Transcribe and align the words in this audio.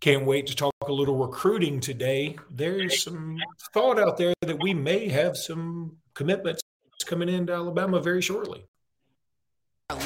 Can't 0.00 0.26
wait 0.26 0.46
to 0.48 0.54
talk 0.54 0.72
a 0.86 0.92
little 0.92 1.16
recruiting 1.16 1.80
today. 1.80 2.36
There's 2.50 3.02
some 3.02 3.38
thought 3.72 3.98
out 3.98 4.16
there 4.18 4.34
that 4.42 4.62
we 4.62 4.74
may 4.74 5.08
have 5.08 5.36
some 5.36 5.96
commitments 6.14 6.60
coming 7.06 7.28
into 7.28 7.52
Alabama 7.52 8.00
very 8.00 8.22
shortly. 8.22 8.66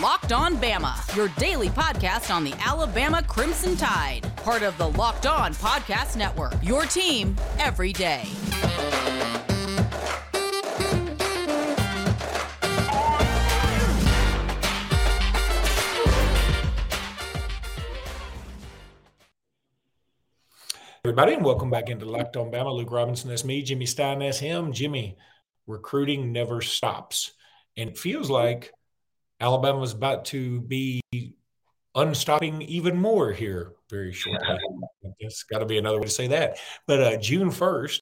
Locked 0.01 0.33
On 0.33 0.57
Bama, 0.57 1.17
your 1.17 1.29
daily 1.39 1.71
podcast 1.71 2.35
on 2.35 2.45
the 2.45 2.53
Alabama 2.65 3.23
Crimson 3.23 3.77
Tide, 3.77 4.31
part 4.37 4.63
of 4.63 4.77
the 4.77 4.89
Locked 4.89 5.27
On 5.27 5.55
Podcast 5.55 6.17
Network. 6.17 6.55
Your 6.63 6.85
team 6.85 7.35
every 7.59 7.93
day. 7.93 8.25
Everybody, 21.11 21.35
and 21.35 21.45
welcome 21.45 21.71
back 21.71 21.89
into 21.89 22.05
Locked 22.05 22.37
On 22.37 22.53
Bama. 22.53 22.73
Luke 22.73 22.93
Robinson, 22.93 23.31
that's 23.31 23.45
me. 23.45 23.63
Jimmy 23.63 23.85
Stein, 23.85 24.21
that's 24.21 24.39
him. 24.39 24.73
Jimmy, 24.73 25.19
recruiting 25.67 26.31
never 26.31 26.61
stops. 26.61 27.33
And 27.77 27.91
it 27.91 27.99
feels 27.99 28.31
like 28.31 28.73
Alabama 29.41 29.73
Alabama's 29.73 29.93
about 29.93 30.27
to 30.27 30.61
be 30.61 31.01
unstopping 31.97 32.63
even 32.63 32.97
more 32.97 33.33
here 33.33 33.73
very 33.91 34.13
shortly. 34.13 34.57
That's 35.21 35.43
got 35.43 35.59
to 35.59 35.67
be 35.67 35.79
another 35.79 35.99
way 35.99 36.05
to 36.05 36.11
say 36.11 36.29
that. 36.29 36.59
But 36.87 37.03
uh, 37.03 37.17
June 37.17 37.51
1st, 37.51 38.01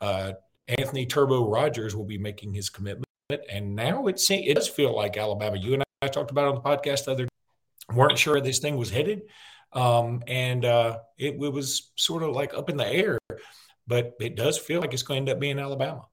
uh, 0.00 0.32
Anthony 0.68 1.04
Turbo 1.04 1.50
Rogers 1.50 1.94
will 1.94 2.06
be 2.06 2.16
making 2.16 2.54
his 2.54 2.70
commitment. 2.70 3.04
And 3.50 3.76
now 3.76 4.06
it, 4.06 4.18
seems 4.18 4.48
it 4.48 4.54
does 4.54 4.68
feel 4.68 4.96
like 4.96 5.18
Alabama. 5.18 5.58
You 5.58 5.74
and 5.74 5.84
I 6.00 6.08
talked 6.08 6.30
about 6.30 6.48
on 6.48 6.54
the 6.54 6.62
podcast 6.62 7.04
the 7.04 7.10
other 7.10 7.24
day, 7.24 7.94
weren't 7.94 8.18
sure 8.18 8.40
this 8.40 8.58
thing 8.58 8.78
was 8.78 8.88
headed. 8.88 9.24
Um, 9.72 10.22
and 10.26 10.64
uh, 10.64 10.98
it, 11.18 11.34
it, 11.34 11.52
was 11.52 11.90
sort 11.96 12.22
of 12.22 12.30
like 12.30 12.54
up 12.54 12.70
in 12.70 12.76
the 12.76 12.88
air, 12.88 13.18
but 13.86 14.14
it 14.20 14.34
does 14.34 14.56
feel 14.56 14.80
like 14.80 14.94
it's 14.94 15.02
going 15.02 15.26
to 15.26 15.30
end 15.30 15.36
up 15.36 15.40
being 15.40 15.58
Alabama. 15.58 16.06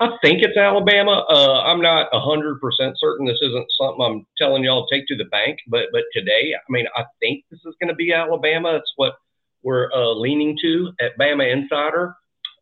I 0.00 0.08
think 0.20 0.42
it's 0.42 0.56
Alabama. 0.56 1.24
Uh, 1.30 1.62
I'm 1.62 1.80
not 1.80 2.10
100% 2.10 2.58
certain. 2.96 3.26
This 3.26 3.38
isn't 3.40 3.66
something 3.80 4.04
I'm 4.04 4.26
telling 4.36 4.64
y'all 4.64 4.84
to 4.84 4.94
take 4.94 5.06
to 5.06 5.16
the 5.16 5.26
bank, 5.26 5.60
but 5.68 5.86
but 5.92 6.02
today, 6.12 6.54
I 6.56 6.72
mean, 6.72 6.86
I 6.96 7.04
think 7.20 7.44
this 7.50 7.60
is 7.64 7.76
going 7.80 7.88
to 7.88 7.94
be 7.94 8.12
Alabama. 8.12 8.74
It's 8.74 8.92
what 8.96 9.14
we're 9.62 9.92
uh, 9.92 10.12
leaning 10.14 10.58
to 10.62 10.92
at 11.00 11.16
Bama 11.18 11.52
Insider 11.52 12.16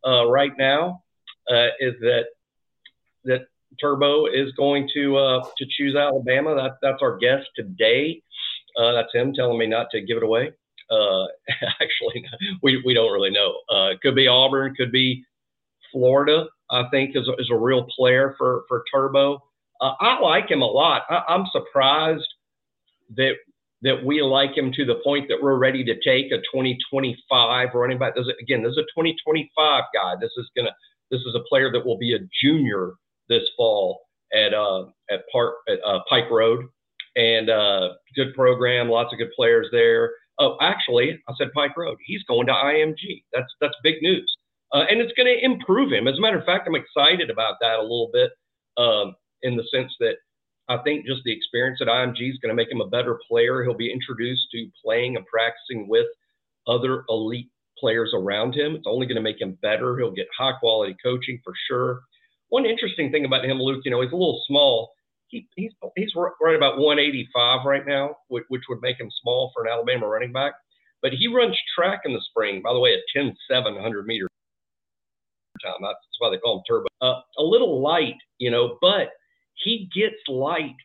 uh, 0.05 0.27
right 0.27 0.55
now. 0.57 1.01
Uh, 1.49 1.69
is 1.79 1.95
that 2.01 2.25
that 3.23 3.47
Turbo 3.79 4.27
is 4.27 4.51
going 4.51 4.87
to 4.93 5.17
uh, 5.17 5.43
to 5.57 5.65
choose 5.67 5.95
Alabama? 5.95 6.53
That 6.53 6.77
that's 6.83 7.01
our 7.01 7.17
guess 7.17 7.43
today. 7.55 8.21
Uh, 8.77 8.93
that's 8.93 9.13
him 9.13 9.33
telling 9.33 9.57
me 9.57 9.67
not 9.67 9.87
to 9.91 10.01
give 10.01 10.17
it 10.17 10.23
away. 10.23 10.51
Uh, 10.89 11.25
actually, 11.81 12.25
we, 12.63 12.81
we 12.85 12.93
don't 12.93 13.11
really 13.11 13.31
know. 13.31 13.55
Uh, 13.69 13.89
could 14.01 14.15
be 14.15 14.27
Auburn, 14.27 14.75
could 14.75 14.91
be 14.91 15.23
Florida. 15.91 16.47
I 16.69 16.83
think 16.89 17.15
is 17.15 17.27
a, 17.27 17.33
is 17.33 17.49
a 17.51 17.57
real 17.57 17.85
player 17.95 18.35
for 18.37 18.63
for 18.67 18.83
Turbo. 18.93 19.43
Uh, 19.81 19.93
I 19.99 20.19
like 20.19 20.49
him 20.49 20.61
a 20.61 20.65
lot. 20.65 21.03
I, 21.09 21.23
I'm 21.27 21.45
surprised 21.51 22.27
that 23.17 23.33
that 23.81 24.05
we 24.05 24.21
like 24.21 24.55
him 24.55 24.71
to 24.73 24.85
the 24.85 25.01
point 25.03 25.27
that 25.27 25.41
we're 25.41 25.57
ready 25.57 25.83
to 25.83 25.95
take 25.95 26.27
a 26.27 26.37
2025 26.37 27.69
running 27.73 27.97
back. 27.97 28.15
This 28.15 28.27
is, 28.27 28.33
again, 28.39 28.61
this 28.61 28.71
is 28.73 28.77
a 28.77 28.91
2025 28.95 29.83
guy. 29.93 30.13
This 30.21 30.31
is 30.37 30.49
gonna 30.55 30.73
this 31.09 31.21
is 31.21 31.35
a 31.35 31.43
player 31.49 31.71
that 31.71 31.85
will 31.85 31.97
be 31.97 32.15
a 32.15 32.19
junior 32.41 32.93
this 33.27 33.43
fall 33.57 34.01
at 34.33 34.53
uh, 34.53 34.85
at 35.09 35.23
Park 35.31 35.55
at 35.67 35.79
uh, 35.85 35.99
Pike 36.09 36.29
Road 36.31 36.65
and 37.15 37.49
uh, 37.49 37.89
good 38.15 38.33
program, 38.33 38.89
lots 38.89 39.13
of 39.13 39.19
good 39.19 39.31
players 39.35 39.67
there. 39.71 40.11
Oh, 40.39 40.57
actually, 40.61 41.21
I 41.27 41.33
said 41.37 41.51
Pike 41.53 41.77
Road. 41.77 41.97
He's 42.05 42.23
going 42.23 42.47
to 42.47 42.53
IMG. 42.53 43.23
That's 43.33 43.51
that's 43.59 43.75
big 43.83 43.95
news, 44.01 44.31
uh, 44.73 44.83
and 44.89 45.01
it's 45.01 45.13
going 45.13 45.27
to 45.27 45.45
improve 45.45 45.91
him. 45.91 46.07
As 46.07 46.17
a 46.17 46.21
matter 46.21 46.39
of 46.39 46.45
fact, 46.45 46.67
I'm 46.67 46.75
excited 46.75 47.29
about 47.29 47.55
that 47.61 47.79
a 47.79 47.81
little 47.81 48.09
bit, 48.13 48.31
um, 48.77 49.15
in 49.43 49.55
the 49.55 49.65
sense 49.73 49.91
that 49.99 50.15
I 50.69 50.77
think 50.83 51.05
just 51.05 51.21
the 51.25 51.33
experience 51.33 51.79
at 51.81 51.87
IMG 51.87 52.31
is 52.31 52.39
going 52.41 52.49
to 52.49 52.55
make 52.55 52.71
him 52.71 52.81
a 52.81 52.87
better 52.87 53.19
player. 53.27 53.63
He'll 53.63 53.73
be 53.73 53.91
introduced 53.91 54.47
to 54.51 54.67
playing 54.83 55.17
and 55.17 55.25
practicing 55.25 55.87
with 55.87 56.07
other 56.67 57.03
elite 57.09 57.49
players 57.77 58.13
around 58.15 58.55
him. 58.55 58.75
It's 58.75 58.87
only 58.87 59.05
going 59.05 59.17
to 59.17 59.21
make 59.21 59.41
him 59.41 59.57
better. 59.61 59.97
He'll 59.97 60.11
get 60.11 60.27
high 60.37 60.53
quality 60.59 60.95
coaching 61.03 61.41
for 61.43 61.53
sure. 61.67 62.01
One 62.49 62.65
interesting 62.65 63.11
thing 63.11 63.25
about 63.25 63.45
him, 63.45 63.59
Luke, 63.59 63.81
you 63.83 63.91
know, 63.91 64.01
he's 64.01 64.11
a 64.11 64.15
little 64.15 64.41
small 64.47 64.91
he, 65.31 65.47
he's 65.55 65.71
he's 65.95 66.11
right 66.15 66.55
about 66.55 66.77
185 66.77 67.65
right 67.65 67.87
now, 67.87 68.15
which, 68.27 68.43
which 68.49 68.63
would 68.69 68.81
make 68.81 68.99
him 68.99 69.09
small 69.21 69.51
for 69.53 69.63
an 69.63 69.71
Alabama 69.71 70.07
running 70.07 70.31
back. 70.31 70.53
But 71.01 71.13
he 71.13 71.27
runs 71.27 71.57
track 71.75 72.01
in 72.05 72.13
the 72.13 72.21
spring, 72.29 72.61
by 72.61 72.73
the 72.73 72.79
way, 72.79 72.93
at 72.93 72.99
10 73.15 73.35
700 73.49 74.05
meter 74.05 74.27
time. 75.63 75.75
That's 75.81 75.97
why 76.19 76.29
they 76.29 76.37
call 76.37 76.57
him 76.57 76.63
turbo. 76.67 76.87
Uh, 77.01 77.21
a 77.37 77.43
little 77.43 77.81
light, 77.81 78.15
you 78.37 78.51
know, 78.51 78.77
but 78.81 79.09
he 79.55 79.89
gets 79.95 80.15
light 80.27 80.75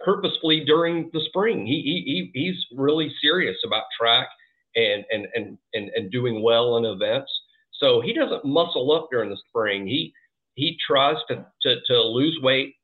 purposefully 0.00 0.64
during 0.64 1.10
the 1.12 1.20
spring. 1.28 1.66
He, 1.66 1.82
he, 1.82 2.30
he 2.34 2.46
he's 2.46 2.66
really 2.76 3.12
serious 3.20 3.56
about 3.66 3.84
track 3.98 4.28
and, 4.74 5.04
and, 5.10 5.26
and, 5.34 5.58
and, 5.74 5.90
and 5.94 6.10
doing 6.10 6.42
well 6.42 6.76
in 6.76 6.84
events. 6.84 7.30
So 7.78 8.00
he 8.00 8.12
doesn't 8.12 8.44
muscle 8.44 8.92
up 8.92 9.08
during 9.10 9.30
the 9.30 9.40
spring. 9.48 9.86
He, 9.86 10.12
he 10.54 10.76
tries 10.86 11.16
to, 11.28 11.46
to, 11.62 11.76
to 11.86 12.02
lose 12.02 12.38
weight 12.42 12.74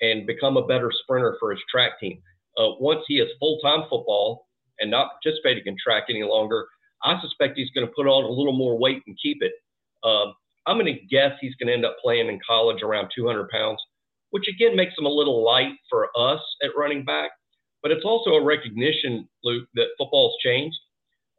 and 0.00 0.26
become 0.26 0.56
a 0.56 0.66
better 0.66 0.90
sprinter 1.02 1.36
for 1.40 1.50
his 1.50 1.60
track 1.70 1.98
team. 2.00 2.20
Uh, 2.56 2.72
once 2.80 3.02
he 3.06 3.18
is 3.18 3.28
full 3.38 3.58
time 3.60 3.82
football 3.82 4.46
and 4.80 4.90
not 4.90 5.10
participating 5.22 5.64
in 5.66 5.76
track 5.82 6.04
any 6.08 6.22
longer, 6.22 6.66
I 7.02 7.20
suspect 7.20 7.56
he's 7.56 7.70
going 7.70 7.86
to 7.86 7.92
put 7.94 8.06
on 8.06 8.24
a 8.24 8.28
little 8.28 8.56
more 8.56 8.78
weight 8.78 9.02
and 9.06 9.18
keep 9.22 9.42
it. 9.42 9.52
Uh, 10.02 10.32
I'm 10.66 10.78
going 10.78 10.92
to 10.92 11.06
guess 11.06 11.32
he's 11.40 11.54
going 11.56 11.68
to 11.68 11.74
end 11.74 11.84
up 11.84 11.96
playing 12.02 12.28
in 12.28 12.40
college 12.46 12.82
around 12.82 13.10
200 13.14 13.48
pounds, 13.50 13.78
which 14.30 14.48
again 14.48 14.74
makes 14.76 14.94
him 14.98 15.06
a 15.06 15.10
little 15.10 15.44
light 15.44 15.72
for 15.88 16.08
us 16.16 16.40
at 16.62 16.70
running 16.76 17.04
back. 17.04 17.30
But 17.82 17.92
it's 17.92 18.04
also 18.04 18.30
a 18.30 18.44
recognition, 18.44 19.28
Luke, 19.44 19.68
that 19.74 19.88
football's 19.96 20.36
changed. 20.42 20.76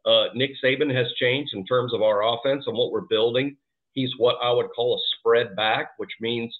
Uh, 0.06 0.26
Nick 0.34 0.52
Saban 0.64 0.94
has 0.94 1.12
changed 1.20 1.52
in 1.52 1.66
terms 1.66 1.92
of 1.92 2.00
our 2.00 2.22
offense 2.22 2.64
and 2.66 2.76
what 2.76 2.90
we're 2.90 3.02
building. 3.02 3.56
He's 3.92 4.10
what 4.16 4.36
I 4.42 4.50
would 4.50 4.70
call 4.74 4.96
a 4.96 5.00
spread 5.18 5.54
back, 5.56 5.90
which 5.98 6.12
means 6.20 6.56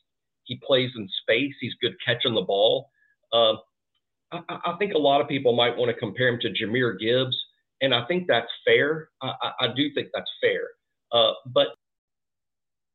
he 0.48 0.60
plays 0.66 0.90
in 0.96 1.08
space. 1.22 1.54
He's 1.60 1.74
good 1.80 1.94
catching 2.04 2.34
the 2.34 2.42
ball. 2.42 2.90
Uh, 3.32 3.52
I, 4.32 4.40
I, 4.48 4.76
think 4.78 4.94
a 4.94 4.98
lot 4.98 5.20
of 5.20 5.28
people 5.28 5.54
might 5.54 5.76
want 5.76 5.90
to 5.90 5.98
compare 5.98 6.28
him 6.28 6.40
to 6.40 6.48
Jahmyr 6.48 6.98
Gibbs, 6.98 7.36
and 7.80 7.94
I 7.94 8.04
think 8.06 8.26
that's 8.26 8.50
fair. 8.66 9.10
I, 9.22 9.32
I, 9.60 9.66
do 9.76 9.92
think 9.94 10.08
that's 10.14 10.30
fair. 10.40 10.62
Uh, 11.12 11.32
but 11.46 11.68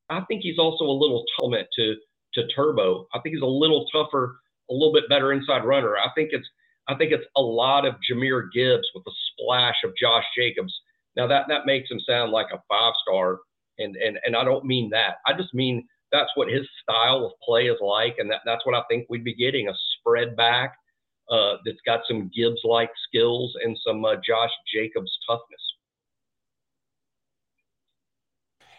I 0.09 0.21
think 0.21 0.41
he's 0.41 0.57
also 0.59 0.83
a 0.85 0.99
little 0.99 1.23
element 1.39 1.67
to 1.77 1.95
to 2.33 2.47
Turbo. 2.47 3.07
I 3.13 3.19
think 3.19 3.35
he's 3.35 3.43
a 3.43 3.45
little 3.45 3.85
tougher, 3.93 4.37
a 4.69 4.73
little 4.73 4.93
bit 4.93 5.07
better 5.07 5.31
inside 5.33 5.63
runner. 5.63 5.95
I 5.97 6.09
think 6.15 6.29
it's 6.33 6.47
I 6.87 6.95
think 6.95 7.11
it's 7.11 7.25
a 7.37 7.41
lot 7.41 7.85
of 7.85 7.95
Jahmyr 8.09 8.49
Gibbs 8.53 8.87
with 8.95 9.03
a 9.07 9.11
splash 9.31 9.77
of 9.83 9.95
Josh 9.95 10.25
Jacobs. 10.35 10.73
Now 11.15 11.27
that 11.27 11.45
that 11.49 11.67
makes 11.67 11.91
him 11.91 11.99
sound 11.99 12.31
like 12.31 12.47
a 12.51 12.61
five 12.67 12.93
star, 13.07 13.39
and 13.77 13.95
and 13.95 14.17
and 14.25 14.35
I 14.35 14.43
don't 14.43 14.65
mean 14.65 14.89
that. 14.89 15.17
I 15.27 15.33
just 15.33 15.53
mean 15.53 15.87
that's 16.13 16.29
what 16.35 16.47
his 16.47 16.66
style 16.81 17.25
of 17.25 17.34
play 17.44 17.66
is 17.66 17.78
like, 17.81 18.16
and 18.19 18.31
that, 18.31 18.41
that's 18.46 18.66
what 18.66 18.75
I 18.75 18.84
think 18.90 19.07
we'd 19.09 19.25
be 19.25 19.34
getting 19.34 19.68
a 19.68 19.74
spread 20.00 20.38
back 20.38 20.75
uh, 21.29 21.57
that's 21.66 21.79
got 21.85 22.01
some 22.07 22.29
Gibbs 22.34 22.62
like 22.63 22.91
skills 23.07 23.53
and 23.63 23.78
some 23.85 24.06
uh, 24.06 24.16
Josh 24.16 24.51
Jacobs 24.74 25.12
toughness. 25.28 25.59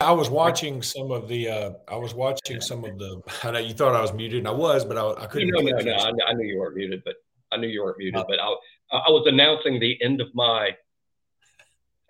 I 0.01 0.13
was 0.13 0.31
watching 0.31 0.83
some 0.83 1.11
of 1.11 1.29
the. 1.29 1.49
Uh, 1.49 1.71
I 1.89 1.97
was 1.97 2.15
watching 2.15 2.61
some 2.61 2.85
of 2.85 2.99
the. 2.99 3.23
I 3.43 3.51
know 3.51 3.59
you 3.59 3.75
thought 3.75 3.95
I 3.95 4.01
was 4.01 4.13
muted, 4.13 4.39
and 4.39 4.49
I 4.49 4.53
was, 4.53 4.85
but 4.85 4.97
I, 4.97 5.25
I 5.25 5.27
couldn't. 5.27 5.51
No, 5.51 5.61
no, 5.61 5.79
no. 5.79 5.93
I, 5.93 6.11
I, 6.29 6.33
knew 6.35 6.47
you 6.47 6.59
weren't 6.59 6.77
muted, 6.77 7.03
but 7.05 7.15
I 7.53 7.57
knew 7.57 7.69
you 7.69 7.83
weren't 7.83 7.99
muted. 7.99 8.17
Uh, 8.17 8.25
but 8.29 8.39
I, 8.41 8.47
I 8.93 9.11
was 9.11 9.25
announcing 9.27 9.81
the 9.81 9.97
end 10.03 10.21
of 10.21 10.29
my 10.35 10.71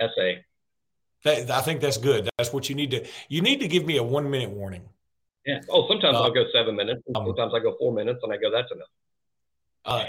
essay. 0.00 0.44
I 1.27 1.62
think 1.62 1.81
that's 1.81 1.97
good. 1.97 2.29
That's 2.37 2.53
what 2.53 2.69
you 2.69 2.75
need 2.75 2.91
to. 2.91 3.06
You 3.29 3.41
need 3.41 3.61
to 3.61 3.69
give 3.69 3.87
me 3.87 3.97
a 3.97 4.03
one 4.03 4.31
minute 4.31 4.50
warning. 4.50 4.88
Yeah. 5.46 5.61
Oh, 5.69 5.87
sometimes 5.88 6.17
uh, 6.17 6.23
I'll 6.23 6.32
go 6.32 6.44
seven 6.52 6.76
minutes. 6.76 7.02
Um, 7.14 7.26
sometimes 7.26 7.52
I 7.55 7.61
go 7.61 7.76
four 7.79 7.93
minutes, 7.93 8.20
and 8.23 8.32
I 8.32 8.37
go, 8.37 8.50
"That's 8.50 8.70
enough." 8.73 8.88
Uh, 9.85 10.06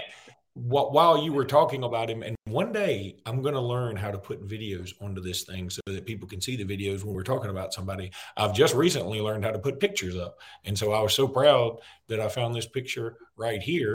while 0.54 1.22
you 1.22 1.34
were 1.34 1.44
talking 1.44 1.84
about 1.84 2.08
him, 2.08 2.22
and 2.22 2.34
one 2.46 2.72
day 2.72 3.16
I'm 3.26 3.42
going 3.42 3.54
to 3.54 3.60
learn 3.60 3.94
how 3.94 4.10
to 4.10 4.16
put 4.16 4.48
videos 4.48 4.94
onto 5.02 5.20
this 5.20 5.42
thing 5.42 5.68
so 5.68 5.82
that 5.86 6.06
people 6.06 6.26
can 6.26 6.40
see 6.40 6.56
the 6.56 6.64
videos 6.64 7.04
when 7.04 7.14
we're 7.14 7.22
talking 7.22 7.50
about 7.50 7.74
somebody. 7.74 8.10
I've 8.38 8.54
just 8.54 8.74
recently 8.74 9.20
learned 9.20 9.44
how 9.44 9.50
to 9.50 9.58
put 9.58 9.78
pictures 9.80 10.16
up, 10.16 10.38
and 10.64 10.78
so 10.78 10.92
I 10.92 11.02
was 11.02 11.14
so 11.14 11.28
proud 11.28 11.80
that 12.08 12.20
I 12.20 12.28
found 12.28 12.54
this 12.54 12.66
picture 12.66 13.18
right 13.36 13.60
here. 13.60 13.94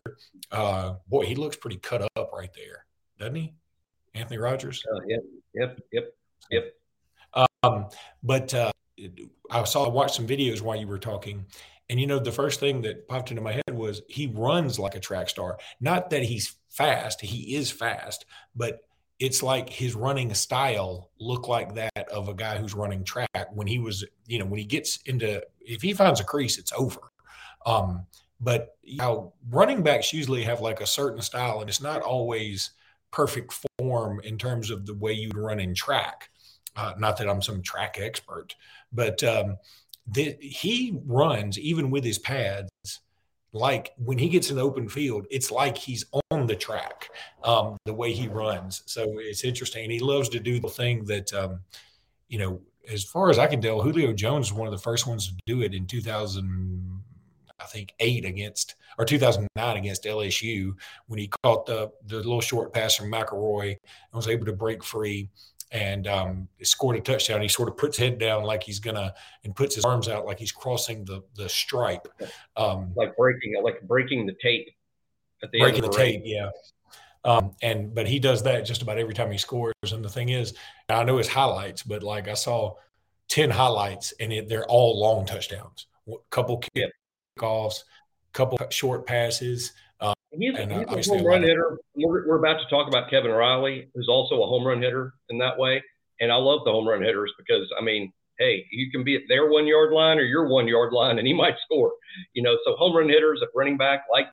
Uh, 0.51 0.95
boy, 1.07 1.25
he 1.25 1.33
looks 1.33 1.57
pretty 1.57 1.77
cut 1.77 2.07
up 2.15 2.31
right 2.31 2.53
there, 2.53 2.85
doesn't 3.17 3.35
he, 3.35 3.55
Anthony 4.13 4.37
Rogers? 4.37 4.83
Uh, 4.93 4.99
yep, 5.07 5.21
yep, 5.55 5.79
yep, 5.91 6.13
yep. 6.51 6.73
Um, 7.63 7.87
but 8.21 8.53
uh, 8.53 8.71
I 9.49 9.63
saw 9.63 9.85
I 9.85 9.89
watched 9.89 10.15
some 10.15 10.27
videos 10.27 10.61
while 10.61 10.75
you 10.75 10.87
were 10.87 10.99
talking, 10.99 11.45
and 11.89 11.99
you 11.99 12.07
know 12.07 12.19
the 12.19 12.31
first 12.31 12.59
thing 12.59 12.81
that 12.81 13.07
popped 13.07 13.31
into 13.31 13.41
my 13.41 13.53
head 13.53 13.73
was 13.73 14.01
he 14.07 14.27
runs 14.27 14.79
like 14.79 14.95
a 14.95 14.99
track 14.99 15.29
star. 15.29 15.57
Not 15.79 16.09
that 16.09 16.23
he's 16.23 16.55
fast; 16.69 17.21
he 17.21 17.55
is 17.55 17.71
fast, 17.71 18.25
but 18.55 18.79
it's 19.19 19.43
like 19.43 19.69
his 19.69 19.93
running 19.93 20.33
style 20.33 21.11
looked 21.19 21.47
like 21.47 21.75
that 21.75 22.09
of 22.11 22.27
a 22.27 22.33
guy 22.33 22.57
who's 22.57 22.73
running 22.73 23.03
track 23.03 23.49
when 23.53 23.67
he 23.67 23.77
was, 23.77 24.03
you 24.25 24.39
know, 24.39 24.45
when 24.45 24.57
he 24.57 24.65
gets 24.65 24.97
into 25.05 25.41
if 25.59 25.81
he 25.81 25.93
finds 25.93 26.19
a 26.19 26.23
crease, 26.23 26.57
it's 26.57 26.73
over. 26.73 27.01
Um, 27.65 28.07
but 28.39 28.75
you 28.81 28.97
know, 28.97 29.33
running 29.49 29.83
backs 29.83 30.11
usually 30.11 30.43
have 30.43 30.61
like 30.61 30.81
a 30.81 30.87
certain 30.87 31.21
style, 31.21 31.61
and 31.61 31.69
it's 31.69 31.81
not 31.81 32.01
always 32.01 32.71
perfect 33.11 33.53
form 33.77 34.19
in 34.23 34.37
terms 34.37 34.71
of 34.71 34.85
the 34.85 34.95
way 34.95 35.13
you 35.13 35.29
run 35.35 35.59
in 35.59 35.75
track. 35.75 36.29
Uh, 36.75 36.93
not 36.97 37.17
that 37.17 37.29
I'm 37.29 37.41
some 37.41 37.61
track 37.61 37.97
expert, 37.99 38.55
but 38.93 39.23
um, 39.23 39.57
the, 40.07 40.37
he 40.39 40.97
runs 41.05 41.59
even 41.59 41.91
with 41.91 42.03
his 42.03 42.17
pads 42.17 42.71
like 43.53 43.93
when 43.97 44.17
he 44.17 44.29
gets 44.29 44.49
in 44.49 44.55
the 44.55 44.63
open 44.63 44.87
field, 44.87 45.27
it's 45.29 45.51
like 45.51 45.77
he's 45.77 46.05
on 46.31 46.47
the 46.47 46.55
track, 46.55 47.09
um, 47.43 47.77
the 47.85 47.93
way 47.93 48.13
he 48.13 48.27
runs. 48.27 48.83
So 48.85 49.05
it's 49.17 49.43
interesting. 49.43 49.89
He 49.89 49.99
loves 49.99 50.29
to 50.29 50.39
do 50.39 50.59
the 50.59 50.69
thing 50.69 51.03
that, 51.05 51.33
um, 51.33 51.59
you 52.29 52.39
know, 52.39 52.61
as 52.89 53.03
far 53.03 53.29
as 53.29 53.37
I 53.37 53.47
can 53.47 53.61
tell, 53.61 53.81
Julio 53.81 54.13
Jones 54.13 54.51
was 54.51 54.57
one 54.57 54.67
of 54.67 54.71
the 54.71 54.81
first 54.81 55.05
ones 55.05 55.27
to 55.27 55.33
do 55.45 55.61
it 55.61 55.73
in 55.73 55.85
2000, 55.85 57.03
I 57.59 57.65
think, 57.65 57.93
eight 57.99 58.25
against 58.25 58.75
or 58.97 59.05
2009 59.05 59.77
against 59.77 60.05
LSU 60.05 60.73
when 61.07 61.19
he 61.19 61.29
caught 61.43 61.65
the 61.65 61.91
the 62.07 62.17
little 62.17 62.41
short 62.41 62.73
pass 62.73 62.95
from 62.95 63.11
McElroy 63.11 63.69
and 63.69 64.13
was 64.13 64.27
able 64.27 64.45
to 64.45 64.53
break 64.53 64.83
free 64.83 65.29
and 65.71 66.07
um, 66.07 66.47
scored 66.63 66.97
a 66.97 67.01
touchdown. 67.01 67.41
He 67.41 67.47
sort 67.47 67.69
of 67.69 67.77
puts 67.77 67.97
head 67.97 68.19
down 68.19 68.43
like 68.43 68.63
he's 68.63 68.79
gonna 68.79 69.13
and 69.43 69.55
puts 69.55 69.75
his 69.75 69.85
arms 69.85 70.09
out 70.09 70.25
like 70.25 70.39
he's 70.39 70.51
crossing 70.51 71.05
the 71.05 71.23
the 71.35 71.47
stripe, 71.47 72.07
um, 72.57 72.91
like 72.95 73.15
breaking 73.15 73.55
like 73.63 73.81
breaking 73.83 74.25
the 74.25 74.35
tape. 74.41 74.69
At 75.43 75.51
the 75.51 75.59
breaking 75.59 75.81
the, 75.81 75.89
the 75.89 75.97
tape, 75.97 76.21
yeah. 76.25 76.49
Um, 77.23 77.55
and 77.61 77.93
but 77.93 78.07
he 78.07 78.19
does 78.19 78.43
that 78.43 78.65
just 78.65 78.81
about 78.81 78.97
every 78.97 79.13
time 79.13 79.31
he 79.31 79.37
scores. 79.37 79.73
And 79.91 80.03
the 80.03 80.09
thing 80.09 80.29
is, 80.29 80.53
I 80.89 81.03
know 81.03 81.17
his 81.17 81.27
highlights, 81.27 81.83
but 81.83 82.03
like 82.03 82.27
I 82.27 82.33
saw 82.33 82.75
ten 83.29 83.49
highlights, 83.49 84.13
and 84.19 84.33
it, 84.33 84.49
they're 84.49 84.65
all 84.65 84.99
long 84.99 85.25
touchdowns. 85.25 85.87
A 86.07 86.13
couple 86.31 86.61
kickoffs, 86.75 87.83
a 87.83 88.33
couple 88.33 88.57
short 88.69 89.07
passes. 89.07 89.73
He's, 90.31 90.57
and, 90.57 90.71
uh, 90.71 90.95
he's 90.95 91.09
a 91.09 91.17
home 91.17 91.25
run 91.25 91.43
hitter. 91.43 91.77
We're, 91.95 92.27
we're 92.27 92.37
about 92.37 92.59
to 92.59 92.69
talk 92.69 92.87
about 92.87 93.09
Kevin 93.09 93.31
Riley, 93.31 93.89
who's 93.93 94.07
also 94.07 94.41
a 94.41 94.47
home 94.47 94.65
run 94.65 94.81
hitter 94.81 95.13
in 95.29 95.37
that 95.39 95.57
way. 95.57 95.83
And 96.19 96.31
I 96.31 96.35
love 96.35 96.61
the 96.65 96.71
home 96.71 96.87
run 96.87 97.01
hitters 97.01 97.33
because, 97.37 97.69
I 97.77 97.83
mean, 97.83 98.13
hey, 98.39 98.65
you 98.71 98.91
can 98.91 99.03
be 99.03 99.15
at 99.15 99.23
their 99.27 99.49
one 99.49 99.67
yard 99.67 99.91
line 99.91 100.17
or 100.17 100.23
your 100.23 100.47
one 100.47 100.67
yard 100.67 100.93
line, 100.93 101.19
and 101.19 101.27
he 101.27 101.33
might 101.43 101.55
score. 101.65 101.93
You 102.33 102.43
know, 102.43 102.57
so 102.65 102.75
home 102.75 102.95
run 102.95 103.09
hitters 103.09 103.41
at 103.41 103.49
running 103.55 103.77
back 103.77 104.05
like 104.11 104.27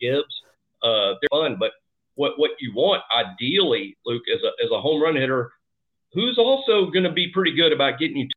Gibbs, 0.00 0.42
uh, 0.82 1.14
they're 1.20 1.28
fun. 1.30 1.56
But 1.58 1.72
what 2.14 2.38
what 2.38 2.50
you 2.60 2.72
want 2.74 3.02
ideally, 3.16 3.96
Luke, 4.04 4.22
is 4.26 4.40
a 4.42 4.64
as 4.64 4.70
a 4.70 4.80
home 4.80 5.02
run 5.02 5.16
hitter 5.16 5.52
who's 6.12 6.38
also 6.38 6.90
going 6.90 7.04
to 7.04 7.12
be 7.12 7.30
pretty 7.32 7.54
good 7.54 7.72
about 7.72 7.98
getting 7.98 8.16
you 8.16 8.28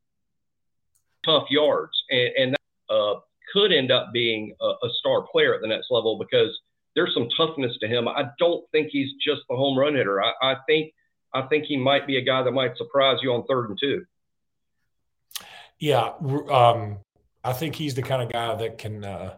tough 1.25 1.47
yards, 1.49 1.93
and, 2.09 2.29
and 2.37 2.55
uh, 2.89 3.15
could 3.53 3.71
end 3.71 3.91
up 3.91 4.11
being 4.13 4.53
a, 4.61 4.65
a 4.65 4.89
star 4.99 5.23
player 5.31 5.53
at 5.53 5.61
the 5.61 5.67
next 5.67 5.87
level 5.89 6.17
because 6.17 6.57
there's 6.95 7.13
some 7.13 7.29
toughness 7.37 7.77
to 7.79 7.87
him. 7.87 8.07
I 8.07 8.25
don't 8.39 8.63
think 8.71 8.89
he's 8.91 9.11
just 9.25 9.41
the 9.49 9.55
home 9.55 9.77
run 9.77 9.95
hitter. 9.95 10.21
I, 10.21 10.33
I 10.41 10.55
think 10.67 10.93
I 11.33 11.43
think 11.43 11.65
he 11.65 11.77
might 11.77 12.07
be 12.07 12.17
a 12.17 12.21
guy 12.21 12.43
that 12.43 12.51
might 12.51 12.77
surprise 12.77 13.19
you 13.21 13.31
on 13.33 13.45
third 13.45 13.69
and 13.69 13.79
two. 13.79 14.05
Yeah, 15.79 16.11
um, 16.51 16.99
I 17.43 17.53
think 17.53 17.75
he's 17.75 17.95
the 17.95 18.03
kind 18.03 18.21
of 18.21 18.31
guy 18.31 18.53
that 18.53 18.77
can, 18.77 19.03
uh, 19.03 19.35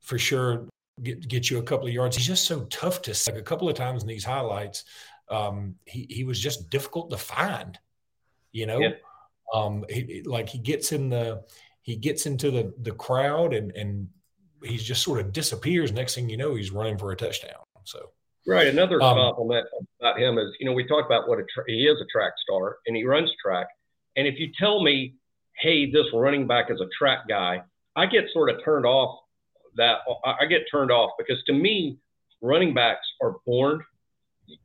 for 0.00 0.18
sure, 0.18 0.66
get 1.02 1.26
get 1.28 1.50
you 1.50 1.58
a 1.58 1.62
couple 1.62 1.86
of 1.86 1.92
yards. 1.92 2.16
He's 2.16 2.26
just 2.26 2.46
so 2.46 2.64
tough 2.64 3.02
to 3.02 3.14
like 3.30 3.38
a 3.38 3.44
couple 3.44 3.68
of 3.68 3.76
times 3.76 4.02
in 4.02 4.08
these 4.08 4.24
highlights. 4.24 4.84
Um, 5.28 5.76
he 5.84 6.06
he 6.08 6.24
was 6.24 6.40
just 6.40 6.70
difficult 6.70 7.10
to 7.10 7.16
find. 7.16 7.78
You 8.52 8.66
know, 8.66 8.78
yeah. 8.78 8.90
um, 9.52 9.84
he, 9.88 10.22
like 10.24 10.48
he 10.48 10.58
gets 10.58 10.92
in 10.92 11.10
the 11.10 11.44
he 11.86 11.94
gets 11.94 12.26
into 12.26 12.50
the 12.50 12.74
the 12.82 12.90
crowd 12.90 13.54
and 13.54 13.70
and 13.74 14.08
he 14.62 14.76
just 14.76 15.02
sort 15.02 15.20
of 15.20 15.32
disappears. 15.32 15.92
Next 15.92 16.14
thing 16.14 16.28
you 16.28 16.36
know, 16.36 16.56
he's 16.56 16.72
running 16.72 16.98
for 16.98 17.12
a 17.12 17.16
touchdown. 17.16 17.62
So 17.84 18.10
right, 18.46 18.66
another 18.66 19.00
um, 19.00 19.16
compliment 19.16 19.66
about 20.00 20.18
him 20.18 20.36
is 20.36 20.48
you 20.58 20.66
know 20.66 20.72
we 20.72 20.86
talked 20.86 21.06
about 21.06 21.28
what 21.28 21.38
a 21.38 21.44
tra- 21.54 21.64
he 21.68 21.86
is 21.86 21.98
a 22.00 22.06
track 22.12 22.32
star 22.42 22.78
and 22.86 22.96
he 22.96 23.04
runs 23.04 23.30
track. 23.40 23.68
And 24.16 24.26
if 24.26 24.38
you 24.38 24.50
tell 24.58 24.82
me, 24.82 25.14
hey, 25.60 25.90
this 25.90 26.06
running 26.12 26.46
back 26.46 26.70
is 26.70 26.80
a 26.80 26.88
track 26.98 27.28
guy, 27.28 27.62
I 27.94 28.06
get 28.06 28.24
sort 28.32 28.50
of 28.50 28.62
turned 28.64 28.84
off. 28.84 29.20
That 29.76 29.98
I 30.24 30.46
get 30.46 30.62
turned 30.72 30.90
off 30.90 31.10
because 31.18 31.42
to 31.44 31.52
me, 31.52 31.98
running 32.40 32.74
backs 32.74 33.06
are 33.22 33.36
born. 33.46 33.84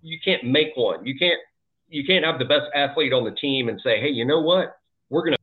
You 0.02 0.18
can't 0.24 0.46
make 0.46 0.70
one. 0.76 1.06
You 1.06 1.20
can't 1.20 1.40
you 1.90 2.06
can't 2.06 2.26
have 2.26 2.40
the 2.40 2.46
best 2.46 2.68
athlete 2.74 3.14
on 3.14 3.26
the 3.26 3.32
team 3.32 3.68
and 3.70 3.80
say, 3.84 4.00
hey, 4.00 4.10
you 4.10 4.26
know 4.26 4.40
what? 4.40 4.78
We're 5.10 5.24
going 5.24 5.34
to 5.34 5.41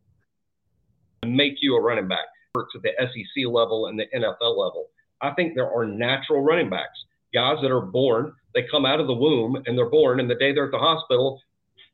make 1.28 1.54
you 1.60 1.76
a 1.76 1.80
running 1.80 2.08
back. 2.08 2.26
Works 2.54 2.74
at 2.74 2.82
the 2.82 2.92
SEC 2.98 3.46
level 3.46 3.86
and 3.86 3.98
the 3.98 4.06
NFL 4.14 4.56
level. 4.56 4.88
I 5.20 5.30
think 5.32 5.54
there 5.54 5.70
are 5.70 5.84
natural 5.84 6.42
running 6.42 6.70
backs, 6.70 7.04
guys 7.34 7.58
that 7.62 7.70
are 7.70 7.80
born, 7.80 8.32
they 8.54 8.66
come 8.70 8.86
out 8.86 9.00
of 9.00 9.06
the 9.06 9.14
womb 9.14 9.62
and 9.66 9.76
they're 9.76 9.90
born, 9.90 10.20
and 10.20 10.28
the 10.28 10.34
day 10.34 10.52
they're 10.52 10.66
at 10.66 10.72
the 10.72 10.78
hospital, 10.78 11.40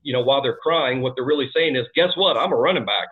you 0.03 0.13
know, 0.13 0.23
while 0.23 0.43
they're 0.43 0.57
crying, 0.57 1.03
what 1.03 1.15
they're 1.17 1.25
really 1.25 1.51
saying 1.55 1.77
is, 1.77 1.87
guess 1.95 2.11
what? 2.17 2.37
I'm 2.37 2.53
a 2.53 2.57
running 2.57 2.85
back. 2.85 3.09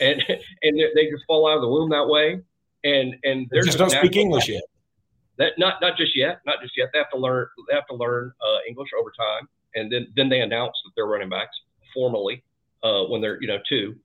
And 0.00 0.22
and 0.62 0.80
they 0.94 1.10
just 1.10 1.24
fall 1.26 1.48
out 1.48 1.56
of 1.56 1.62
the 1.62 1.68
womb 1.68 1.90
that 1.90 2.06
way. 2.06 2.40
And 2.84 3.16
and 3.24 3.48
they 3.50 3.60
just 3.60 3.78
don't 3.78 3.90
speak 3.90 4.16
English 4.16 4.48
yet. 4.48 4.62
That 5.38 5.52
not 5.58 5.80
not 5.80 5.96
just 5.96 6.16
yet, 6.16 6.40
not 6.46 6.62
just 6.62 6.76
yet. 6.76 6.88
They 6.92 6.98
have 6.98 7.10
to 7.10 7.18
learn 7.18 7.46
they 7.68 7.74
have 7.74 7.86
to 7.88 7.94
learn 7.94 8.32
uh, 8.40 8.58
English 8.68 8.90
over 8.98 9.12
time, 9.18 9.48
and 9.74 9.90
then 9.90 10.06
then 10.16 10.28
they 10.28 10.40
announce 10.40 10.76
that 10.84 10.92
they're 10.94 11.06
running 11.06 11.28
backs 11.28 11.56
formally 11.92 12.42
uh, 12.82 13.02
when 13.04 13.20
they're 13.20 13.40
you 13.40 13.48
know 13.48 13.58
two. 13.68 13.96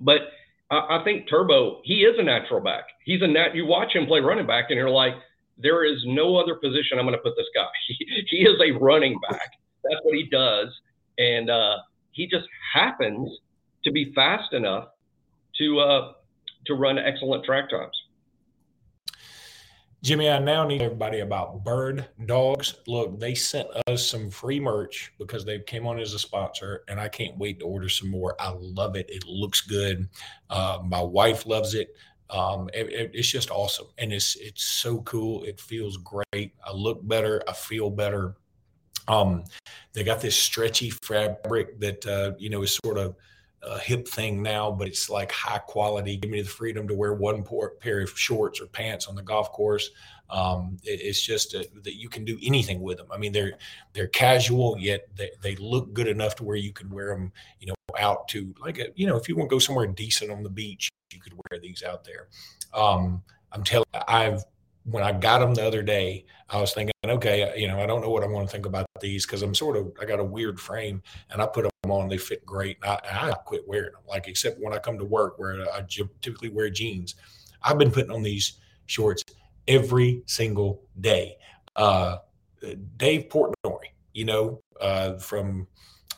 But 0.00 0.32
I, 0.70 1.02
think 1.04 1.28
Turbo, 1.28 1.80
he 1.84 2.00
is 2.00 2.18
a 2.18 2.22
natural 2.22 2.60
back. 2.60 2.84
He's 3.04 3.22
a 3.22 3.26
nat. 3.26 3.54
You 3.54 3.66
watch 3.66 3.94
him 3.94 4.06
play 4.06 4.20
running 4.20 4.46
back, 4.46 4.66
and 4.70 4.78
you're 4.78 4.90
like, 4.90 5.14
there 5.58 5.84
is 5.84 6.02
no 6.06 6.36
other 6.36 6.54
position 6.56 6.98
I'm 6.98 7.04
going 7.04 7.16
to 7.16 7.22
put 7.22 7.36
this 7.36 7.46
guy. 7.54 7.66
He, 7.86 8.24
he 8.28 8.38
is 8.38 8.60
a 8.60 8.72
running 8.78 9.18
back. 9.28 9.50
That's 9.84 10.00
what 10.02 10.16
he 10.16 10.24
does, 10.24 10.68
and 11.18 11.50
uh, 11.50 11.76
he 12.12 12.26
just 12.26 12.46
happens 12.72 13.28
to 13.84 13.92
be 13.92 14.12
fast 14.14 14.52
enough 14.52 14.88
to 15.58 15.78
uh, 15.80 16.12
to 16.66 16.74
run 16.74 16.98
excellent 16.98 17.44
track 17.44 17.68
times. 17.70 17.94
Jimmy, 20.04 20.28
I 20.28 20.38
now 20.38 20.66
need 20.66 20.82
everybody 20.82 21.20
about 21.20 21.64
bird 21.64 22.06
dogs. 22.26 22.74
Look, 22.86 23.18
they 23.18 23.34
sent 23.34 23.68
us 23.86 24.06
some 24.06 24.28
free 24.28 24.60
merch 24.60 25.14
because 25.18 25.46
they 25.46 25.60
came 25.60 25.86
on 25.86 25.98
as 25.98 26.12
a 26.12 26.18
sponsor, 26.18 26.84
and 26.88 27.00
I 27.00 27.08
can't 27.08 27.38
wait 27.38 27.60
to 27.60 27.64
order 27.64 27.88
some 27.88 28.10
more. 28.10 28.36
I 28.38 28.54
love 28.60 28.96
it. 28.96 29.06
It 29.08 29.24
looks 29.26 29.62
good. 29.62 30.10
Uh, 30.50 30.80
my 30.84 31.00
wife 31.00 31.46
loves 31.46 31.72
it. 31.72 31.96
Um, 32.28 32.68
it, 32.74 32.92
it. 32.92 33.10
It's 33.14 33.30
just 33.30 33.50
awesome, 33.50 33.86
and 33.96 34.12
it's 34.12 34.36
it's 34.36 34.62
so 34.62 35.00
cool. 35.00 35.42
It 35.44 35.58
feels 35.58 35.96
great. 35.96 36.52
I 36.62 36.72
look 36.74 37.00
better. 37.08 37.42
I 37.48 37.54
feel 37.54 37.88
better. 37.88 38.36
Um, 39.08 39.44
they 39.94 40.04
got 40.04 40.20
this 40.20 40.36
stretchy 40.36 40.90
fabric 40.90 41.80
that 41.80 42.04
uh, 42.04 42.32
you 42.36 42.50
know 42.50 42.60
is 42.60 42.78
sort 42.84 42.98
of 42.98 43.16
a 43.66 43.78
hip 43.78 44.06
thing 44.06 44.42
now, 44.42 44.70
but 44.70 44.88
it's 44.88 45.08
like 45.08 45.32
high 45.32 45.58
quality. 45.58 46.16
Give 46.16 46.30
me 46.30 46.42
the 46.42 46.48
freedom 46.48 46.86
to 46.88 46.94
wear 46.94 47.14
one 47.14 47.44
pair 47.80 48.00
of 48.00 48.18
shorts 48.18 48.60
or 48.60 48.66
pants 48.66 49.06
on 49.06 49.14
the 49.14 49.22
golf 49.22 49.52
course. 49.52 49.90
Um, 50.30 50.78
it, 50.82 51.00
it's 51.02 51.20
just 51.20 51.54
a, 51.54 51.68
that 51.82 51.94
you 51.94 52.08
can 52.08 52.24
do 52.24 52.38
anything 52.42 52.80
with 52.80 52.98
them. 52.98 53.06
I 53.12 53.18
mean, 53.18 53.32
they're 53.32 53.52
they're 53.92 54.08
casual 54.08 54.76
yet 54.78 55.06
they, 55.16 55.30
they 55.42 55.56
look 55.56 55.92
good 55.92 56.08
enough 56.08 56.34
to 56.36 56.44
where 56.44 56.56
you 56.56 56.72
can 56.72 56.90
wear 56.90 57.08
them, 57.08 57.32
you 57.60 57.68
know, 57.68 57.74
out 57.98 58.28
to 58.28 58.54
like 58.60 58.78
a, 58.78 58.88
you 58.94 59.06
know, 59.06 59.16
if 59.16 59.28
you 59.28 59.36
want 59.36 59.50
to 59.50 59.54
go 59.54 59.58
somewhere 59.58 59.86
decent 59.86 60.30
on 60.30 60.42
the 60.42 60.50
beach, 60.50 60.88
you 61.12 61.20
could 61.20 61.34
wear 61.34 61.60
these 61.60 61.82
out 61.82 62.04
there. 62.04 62.28
Um, 62.72 63.22
I'm 63.52 63.62
telling 63.62 63.86
I've 64.08 64.44
when 64.84 65.02
I 65.02 65.12
got 65.12 65.38
them 65.38 65.54
the 65.54 65.66
other 65.66 65.82
day, 65.82 66.26
I 66.50 66.60
was 66.60 66.74
thinking, 66.74 66.92
okay, 67.04 67.54
you 67.56 67.66
know, 67.68 67.80
I 67.80 67.86
don't 67.86 68.02
know 68.02 68.10
what 68.10 68.22
I 68.22 68.26
want 68.26 68.46
to 68.48 68.52
think 68.52 68.66
about 68.66 68.86
these 69.00 69.24
because 69.24 69.42
I'm 69.42 69.54
sort 69.54 69.76
of, 69.76 69.92
I 70.00 70.04
got 70.04 70.20
a 70.20 70.24
weird 70.24 70.60
frame 70.60 71.02
and 71.30 71.40
I 71.40 71.46
put 71.46 71.64
them 71.82 71.90
on, 71.90 72.08
they 72.08 72.18
fit 72.18 72.44
great. 72.44 72.76
And 72.84 72.98
I, 73.18 73.30
I 73.30 73.32
quit 73.32 73.66
wearing 73.66 73.92
them, 73.92 74.02
like, 74.06 74.28
except 74.28 74.60
when 74.60 74.74
I 74.74 74.78
come 74.78 74.98
to 74.98 75.04
work 75.04 75.38
where 75.38 75.62
I 75.72 75.82
typically 76.20 76.50
wear 76.50 76.68
jeans. 76.68 77.14
I've 77.62 77.78
been 77.78 77.90
putting 77.90 78.10
on 78.10 78.22
these 78.22 78.58
shorts 78.86 79.22
every 79.66 80.22
single 80.26 80.82
day. 81.00 81.38
Uh, 81.76 82.18
Dave 82.98 83.28
Portnoy, 83.28 83.80
you 84.12 84.26
know, 84.26 84.60
uh, 84.80 85.14
from 85.14 85.66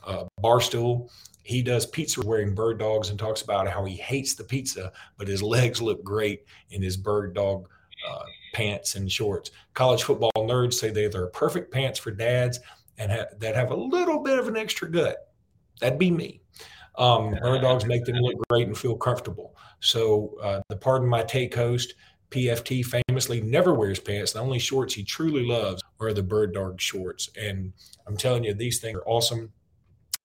uh, 0.04 0.24
Barstool, 0.42 1.08
he 1.44 1.62
does 1.62 1.86
pizza 1.86 2.20
wearing 2.26 2.52
bird 2.52 2.78
dogs 2.78 3.10
and 3.10 3.18
talks 3.18 3.42
about 3.42 3.68
how 3.68 3.84
he 3.84 3.94
hates 3.94 4.34
the 4.34 4.42
pizza, 4.42 4.92
but 5.16 5.28
his 5.28 5.40
legs 5.40 5.80
look 5.80 6.02
great 6.02 6.44
in 6.70 6.82
his 6.82 6.96
bird 6.96 7.34
dog 7.34 7.68
uh, 8.08 8.24
pants 8.56 8.94
and 8.94 9.12
shorts. 9.12 9.50
College 9.74 10.02
football 10.02 10.32
nerds 10.38 10.72
say 10.72 10.88
they, 10.88 11.08
they're 11.08 11.26
perfect 11.26 11.70
pants 11.70 11.98
for 11.98 12.10
dads 12.10 12.58
and 12.96 13.12
ha- 13.12 13.26
that 13.38 13.54
have 13.54 13.70
a 13.70 13.76
little 13.76 14.20
bit 14.20 14.38
of 14.38 14.48
an 14.48 14.56
extra 14.56 14.90
gut. 14.90 15.30
That'd 15.78 15.98
be 15.98 16.10
me. 16.10 16.40
Um, 16.96 17.32
bird 17.32 17.60
dogs 17.60 17.84
make 17.84 18.06
them 18.06 18.16
look 18.16 18.36
great 18.48 18.66
and 18.66 18.76
feel 18.76 18.96
comfortable. 18.96 19.54
So 19.80 20.38
uh, 20.42 20.62
the 20.70 20.76
Pardon 20.76 21.06
My 21.06 21.22
Take 21.22 21.54
host, 21.54 21.92
PFT 22.30 22.82
famously 22.82 23.42
never 23.42 23.74
wears 23.74 24.00
pants. 24.00 24.32
The 24.32 24.40
only 24.40 24.58
shorts 24.58 24.94
he 24.94 25.04
truly 25.04 25.44
loves 25.44 25.82
are 26.00 26.14
the 26.14 26.22
Bird 26.22 26.54
Dog 26.54 26.80
shorts. 26.80 27.28
And 27.38 27.74
I'm 28.06 28.16
telling 28.16 28.42
you, 28.42 28.54
these 28.54 28.80
things 28.80 28.96
are 28.96 29.06
awesome. 29.06 29.52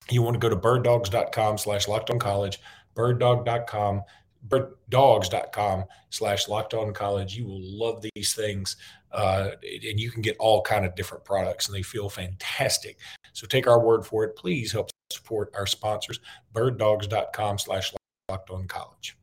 You 0.10 0.22
want 0.22 0.36
to 0.36 0.40
go 0.40 0.48
to 0.48 0.56
birddogs.com 0.56 1.58
slash 1.58 1.90
locked 1.90 2.10
on 2.10 2.18
college, 2.18 2.62
birddog.com, 2.96 4.04
birddogs.com 4.48 5.86
slash 6.10 6.48
locked 6.48 6.74
on 6.74 6.94
college. 6.94 7.36
You 7.36 7.46
will 7.46 7.62
love 7.62 8.04
these 8.16 8.34
things. 8.34 8.78
Uh, 9.12 9.52
and 9.64 10.00
you 10.00 10.10
can 10.10 10.22
get 10.22 10.38
all 10.40 10.62
kind 10.62 10.86
of 10.86 10.96
different 10.96 11.26
products 11.26 11.68
and 11.68 11.76
they 11.76 11.82
feel 11.82 12.10
fantastic. 12.10 12.98
So 13.34 13.46
take 13.46 13.68
our 13.68 13.80
word 13.80 14.06
for 14.06 14.24
it. 14.24 14.36
Please 14.36 14.72
help 14.72 14.90
support 15.12 15.54
our 15.56 15.66
sponsors, 15.66 16.20
birddogs.com 16.54 17.58
slash 17.58 17.94
locked 18.30 18.50
on 18.50 18.68
college. 18.68 19.18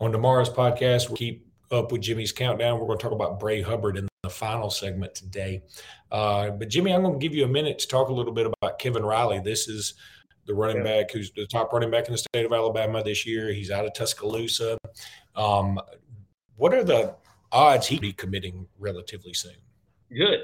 On 0.00 0.10
tomorrow's 0.10 0.48
podcast, 0.48 1.08
we'll 1.08 1.16
keep 1.16 1.46
up 1.70 1.92
with 1.92 2.00
Jimmy's 2.00 2.32
countdown. 2.32 2.78
We're 2.78 2.86
going 2.86 2.98
to 2.98 3.02
talk 3.02 3.12
about 3.12 3.38
Bray 3.38 3.60
Hubbard 3.60 3.96
in 3.96 4.08
the 4.22 4.30
final 4.30 4.70
segment 4.70 5.14
today. 5.14 5.62
Uh, 6.10 6.50
but 6.50 6.68
Jimmy, 6.68 6.92
I'm 6.92 7.02
going 7.02 7.18
to 7.18 7.22
give 7.24 7.34
you 7.34 7.44
a 7.44 7.48
minute 7.48 7.78
to 7.80 7.88
talk 7.88 8.08
a 8.08 8.12
little 8.12 8.32
bit 8.32 8.46
about 8.46 8.78
Kevin 8.78 9.04
Riley. 9.04 9.40
This 9.40 9.68
is 9.68 9.94
the 10.46 10.54
running 10.54 10.78
yeah. 10.78 11.02
back 11.02 11.10
who's 11.10 11.30
the 11.32 11.46
top 11.46 11.72
running 11.72 11.90
back 11.90 12.06
in 12.06 12.12
the 12.12 12.18
state 12.18 12.44
of 12.44 12.52
Alabama 12.52 13.02
this 13.02 13.26
year. 13.26 13.52
He's 13.52 13.70
out 13.70 13.84
of 13.84 13.94
Tuscaloosa. 13.94 14.78
Um, 15.36 15.78
what 16.56 16.74
are 16.74 16.84
the 16.84 17.14
odds 17.52 17.86
he'd 17.86 18.00
be 18.00 18.12
committing 18.12 18.66
relatively 18.78 19.32
soon? 19.32 19.56
Good, 20.10 20.40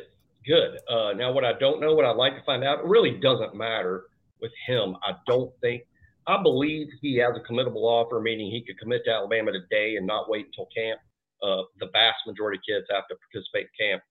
good. 0.47 0.79
Uh, 0.88 1.12
now, 1.12 1.33
what 1.33 1.45
I 1.45 1.53
don't 1.55 1.81
know, 1.81 1.95
what 1.95 2.05
I'd 2.05 2.17
like 2.17 2.37
to 2.37 2.43
find 2.45 2.65
out, 2.65 2.81
it 2.81 2.85
really 2.85 3.12
doesn't 3.12 3.55
matter 3.55 4.05
with 4.41 4.53
him. 4.67 4.97
I 5.03 5.12
don't 5.26 5.53
think. 5.61 5.83
I 6.29 6.43
believe 6.43 6.88
he 7.03 7.17
has 7.19 7.37
a 7.37 7.53
committable 7.53 7.85
offer, 7.85 8.21
meaning 8.21 8.50
he 8.50 8.62
could 8.62 8.79
commit 8.79 9.05
to 9.05 9.12
Alabama 9.12 9.53
today 9.53 9.97
and 9.97 10.07
not 10.07 10.29
wait 10.29 10.47
until 10.47 10.67
camp 10.76 11.00
uh, 11.43 11.62
the 11.81 11.88
vast 11.93 12.19
majority 12.26 12.59
of 12.59 12.62
kids 12.67 12.87
have 12.91 13.07
to 13.09 13.17
participate 13.17 13.69
in 13.79 13.88
camp 13.88 14.03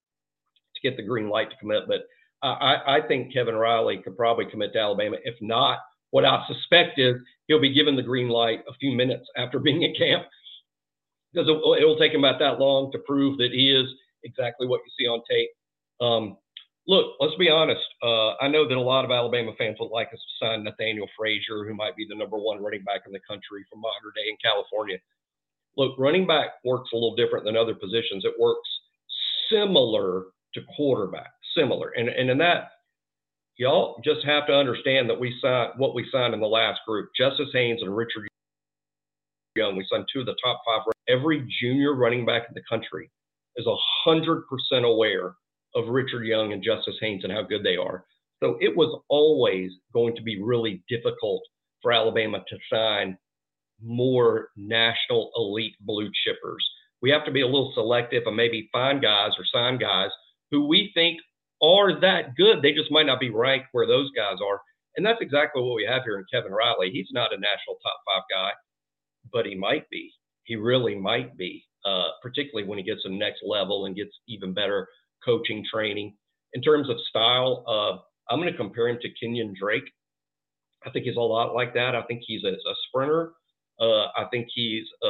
to 0.75 0.81
get 0.81 0.97
the 0.97 1.03
green 1.03 1.29
light 1.29 1.49
to 1.49 1.57
commit. 1.57 1.83
But 1.87 2.05
I, 2.53 2.97
I 2.97 3.07
think 3.07 3.33
Kevin 3.33 3.55
Riley 3.55 3.97
could 3.97 4.17
probably 4.17 4.45
commit 4.45 4.73
to 4.73 4.79
Alabama. 4.79 5.17
If 5.23 5.35
not, 5.41 5.79
what 6.11 6.25
I 6.25 6.43
suspect 6.47 6.99
is 6.99 7.15
he'll 7.47 7.61
be 7.61 7.73
given 7.73 7.95
the 7.95 8.03
green 8.03 8.29
light 8.29 8.63
a 8.69 8.73
few 8.73 8.95
minutes 8.95 9.27
after 9.37 9.59
being 9.59 9.83
in 9.83 9.93
camp 9.95 10.25
because 11.33 11.49
it, 11.49 11.85
will 11.85 11.97
take 11.97 12.13
him 12.13 12.23
about 12.23 12.39
that 12.39 12.59
long 12.59 12.91
to 12.93 12.99
prove 12.99 13.37
that 13.37 13.51
he 13.51 13.71
is 13.71 13.87
exactly 14.23 14.67
what 14.67 14.81
you 14.85 14.91
see 14.97 15.07
on 15.07 15.21
tape. 15.29 15.49
Um, 15.99 16.37
look, 16.87 17.15
let's 17.19 17.35
be 17.35 17.49
honest. 17.49 17.83
Uh, 18.01 18.35
I 18.35 18.47
know 18.47 18.67
that 18.67 18.77
a 18.77 18.81
lot 18.81 19.05
of 19.05 19.11
Alabama 19.11 19.51
fans 19.57 19.77
would 19.79 19.91
like 19.91 20.07
us 20.13 20.19
to 20.19 20.45
sign 20.45 20.63
Nathaniel 20.63 21.07
Frazier, 21.17 21.65
who 21.67 21.75
might 21.75 21.95
be 21.95 22.05
the 22.07 22.15
number 22.15 22.37
one 22.37 22.63
running 22.63 22.83
back 22.83 23.01
in 23.05 23.11
the 23.11 23.19
country 23.27 23.65
from 23.69 23.81
Mater 23.81 24.13
Dei 24.15 24.29
in 24.29 24.37
California. 24.43 24.97
Look, 25.77 25.95
running 25.99 26.25
back 26.25 26.51
works 26.63 26.91
a 26.93 26.95
little 26.95 27.15
different 27.15 27.43
than 27.43 27.57
other 27.57 27.75
positions. 27.75 28.23
It 28.23 28.39
works 28.39 28.69
similar 29.51 30.25
to 30.53 30.61
quarterback, 30.75 31.31
similar. 31.57 31.89
And, 31.89 32.09
and 32.09 32.29
in 32.29 32.37
that, 32.39 32.71
y'all 33.57 34.01
just 34.03 34.25
have 34.25 34.47
to 34.47 34.53
understand 34.53 35.09
that 35.09 35.19
we 35.19 35.35
signed 35.41 35.73
what 35.77 35.95
we 35.95 36.07
signed 36.11 36.33
in 36.33 36.39
the 36.39 36.47
last 36.47 36.79
group 36.87 37.09
Justice 37.17 37.49
Haynes 37.53 37.81
and 37.81 37.95
Richard 37.95 38.27
Young. 39.55 39.75
We 39.75 39.85
signed 39.89 40.05
two 40.11 40.21
of 40.21 40.25
the 40.25 40.35
top 40.43 40.61
five. 40.65 40.81
Every 41.07 41.47
junior 41.61 41.95
running 41.95 42.25
back 42.25 42.43
in 42.47 42.53
the 42.53 42.61
country 42.69 43.09
is 43.55 43.65
100% 44.07 44.41
aware 44.83 45.35
of 45.75 45.87
Richard 45.87 46.25
Young 46.25 46.53
and 46.53 46.63
Justice 46.63 46.95
Haynes 47.01 47.23
and 47.23 47.31
how 47.31 47.43
good 47.43 47.63
they 47.63 47.75
are. 47.75 48.05
So 48.43 48.57
it 48.59 48.75
was 48.75 49.01
always 49.09 49.71
going 49.93 50.15
to 50.15 50.21
be 50.21 50.41
really 50.41 50.83
difficult 50.89 51.41
for 51.81 51.93
Alabama 51.93 52.39
to 52.47 52.57
sign 52.71 53.17
more 53.81 54.49
national 54.55 55.31
elite 55.35 55.75
blue 55.81 56.07
chippers. 56.07 56.63
We 57.01 57.11
have 57.11 57.25
to 57.25 57.31
be 57.31 57.41
a 57.41 57.45
little 57.45 57.71
selective 57.75 58.23
and 58.25 58.35
maybe 58.35 58.69
find 58.71 59.01
guys 59.01 59.31
or 59.37 59.45
sign 59.53 59.77
guys 59.77 60.09
who 60.51 60.67
we 60.67 60.91
think 60.93 61.19
are 61.63 61.99
that 62.01 62.35
good. 62.35 62.61
They 62.61 62.73
just 62.73 62.91
might 62.91 63.05
not 63.05 63.19
be 63.19 63.29
ranked 63.29 63.67
where 63.71 63.87
those 63.87 64.09
guys 64.15 64.37
are. 64.45 64.61
And 64.97 65.05
that's 65.05 65.21
exactly 65.21 65.61
what 65.61 65.75
we 65.75 65.85
have 65.85 66.03
here 66.03 66.17
in 66.17 66.25
Kevin 66.31 66.51
Riley. 66.51 66.89
He's 66.91 67.09
not 67.11 67.33
a 67.33 67.37
national 67.37 67.77
top 67.83 67.99
five 68.05 68.23
guy, 68.31 68.51
but 69.31 69.45
he 69.45 69.55
might 69.55 69.89
be. 69.89 70.11
He 70.43 70.55
really 70.55 70.95
might 70.95 71.35
be, 71.37 71.65
uh, 71.85 72.09
particularly 72.21 72.67
when 72.67 72.77
he 72.77 72.83
gets 72.83 73.03
to 73.03 73.09
the 73.09 73.17
next 73.17 73.41
level 73.45 73.85
and 73.85 73.95
gets 73.95 74.11
even 74.27 74.53
better 74.53 74.87
coaching 75.23 75.65
training. 75.71 76.15
In 76.53 76.61
terms 76.61 76.89
of 76.89 76.97
style, 77.09 77.63
uh, 77.67 78.33
I'm 78.33 78.39
going 78.39 78.51
to 78.51 78.57
compare 78.57 78.87
him 78.87 78.99
to 79.01 79.09
Kenyan 79.09 79.53
Drake. 79.55 79.83
I 80.85 80.91
think 80.91 81.05
he's 81.05 81.17
a 81.17 81.19
lot 81.19 81.55
like 81.55 81.73
that. 81.73 81.95
I 81.95 82.03
think 82.03 82.21
he's 82.25 82.43
a, 82.43 82.49
a 82.51 82.75
sprinter 82.87 83.33
uh, 83.79 84.07
I 84.15 84.25
think 84.31 84.47
he's 84.53 84.85
a, 85.03 85.07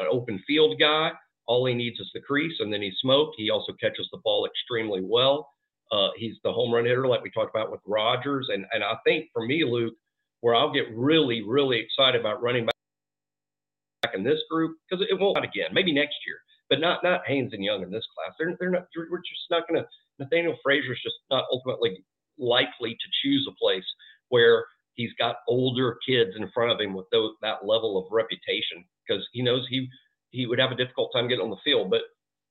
an 0.00 0.08
open 0.10 0.42
field 0.46 0.78
guy. 0.78 1.12
All 1.46 1.66
he 1.66 1.74
needs 1.74 1.98
is 2.00 2.10
the 2.12 2.20
crease, 2.20 2.56
and 2.60 2.72
then 2.72 2.82
he's 2.82 2.96
smoked. 3.00 3.36
He 3.38 3.50
also 3.50 3.72
catches 3.80 4.08
the 4.12 4.20
ball 4.24 4.46
extremely 4.46 5.00
well. 5.02 5.48
Uh, 5.90 6.08
he's 6.16 6.36
the 6.44 6.52
home 6.52 6.72
run 6.72 6.84
hitter, 6.84 7.06
like 7.06 7.22
we 7.22 7.30
talked 7.30 7.54
about 7.54 7.70
with 7.70 7.80
Rogers. 7.86 8.48
And, 8.52 8.66
and 8.72 8.84
I 8.84 8.94
think 9.04 9.26
for 9.32 9.46
me, 9.46 9.64
Luke, 9.64 9.94
where 10.40 10.54
I'll 10.54 10.72
get 10.72 10.86
really, 10.94 11.42
really 11.42 11.78
excited 11.78 12.20
about 12.20 12.42
running 12.42 12.66
back 12.66 14.14
in 14.14 14.22
this 14.22 14.40
group, 14.50 14.76
because 14.88 15.04
it 15.08 15.18
won't 15.18 15.44
again, 15.44 15.70
maybe 15.72 15.92
next 15.92 16.16
year, 16.26 16.36
but 16.70 16.80
not 16.80 17.02
not 17.02 17.22
Haynes 17.26 17.52
and 17.52 17.64
Young 17.64 17.82
in 17.82 17.90
this 17.90 18.06
class. 18.14 18.34
They're, 18.38 18.56
they're 18.58 18.70
not, 18.70 18.86
we're 18.96 19.18
just 19.18 19.50
not 19.50 19.66
going 19.68 19.82
to, 19.82 19.88
Nathaniel 20.18 20.56
Frazier's 20.62 21.00
just 21.02 21.16
not 21.30 21.44
ultimately 21.50 22.04
likely 22.38 22.90
to 22.90 23.08
choose 23.22 23.48
a 23.48 23.58
place 23.58 23.84
where 24.28 24.64
he's 24.94 25.12
got 25.18 25.36
older 25.48 25.98
kids 26.06 26.32
in 26.36 26.50
front 26.52 26.70
of 26.72 26.80
him 26.80 26.94
with 26.94 27.06
those, 27.10 27.32
that 27.40 27.64
level 27.64 27.98
of 27.98 28.04
reputation 28.12 28.84
because 29.06 29.26
he 29.32 29.42
knows 29.42 29.66
he 29.70 29.88
he 30.30 30.46
would 30.46 30.58
have 30.58 30.70
a 30.70 30.76
difficult 30.76 31.10
time 31.14 31.28
getting 31.28 31.44
on 31.44 31.50
the 31.50 31.56
field. 31.64 31.90
But 31.90 32.02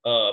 uh, 0.10 0.32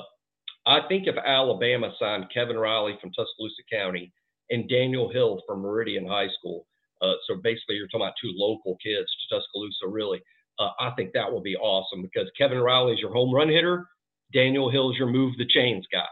I 0.67 0.81
think 0.89 1.07
if 1.07 1.17
Alabama 1.17 1.93
signed 1.99 2.27
Kevin 2.33 2.57
Riley 2.57 2.97
from 3.01 3.11
Tuscaloosa 3.11 3.63
County 3.71 4.13
and 4.51 4.69
Daniel 4.69 5.11
Hill 5.11 5.43
from 5.47 5.61
Meridian 5.61 6.07
High 6.07 6.29
School, 6.39 6.67
uh, 7.03 7.13
so 7.27 7.37
basically 7.43 7.77
you're 7.77 7.89
talking 7.89 8.07
about 8.07 8.15
two 8.21 8.33
local 8.35 8.77
kids 8.83 9.09
to 9.29 9.37
Tuscaloosa, 9.37 9.87
really. 9.89 10.23
Uh, 10.59 10.71
I 10.81 10.91
think 10.97 11.13
that 11.13 11.31
will 11.31 11.43
be 11.43 11.57
awesome 11.57 12.03
because 12.03 12.31
Kevin 12.39 12.59
Riley 12.59 12.95
is 12.95 13.01
your 13.01 13.13
home 13.13 13.35
run 13.35 13.49
hitter, 13.49 13.87
Daniel 14.33 14.71
Hill 14.71 14.91
is 14.91 14.97
your 14.97 15.09
move 15.09 15.35
the 15.37 15.47
chains 15.47 15.87
guy, 15.93 16.07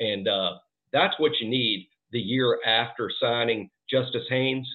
and 0.00 0.28
uh, 0.28 0.54
that's 0.92 1.14
what 1.18 1.32
you 1.40 1.48
need 1.48 1.88
the 2.10 2.20
year 2.20 2.58
after 2.66 3.10
signing 3.20 3.70
Justice 3.90 4.26
Haynes 4.28 4.66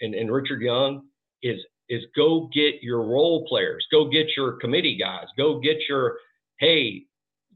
and, 0.00 0.14
and 0.14 0.32
Richard 0.32 0.60
Young 0.60 1.02
is 1.42 1.60
is 1.88 2.04
go 2.14 2.50
get 2.52 2.82
your 2.82 3.02
role 3.02 3.46
players, 3.48 3.86
go 3.90 4.08
get 4.08 4.26
your 4.36 4.52
committee 4.52 4.96
guys, 4.98 5.26
go 5.36 5.58
get 5.58 5.78
your 5.88 6.18
hey, 6.60 7.04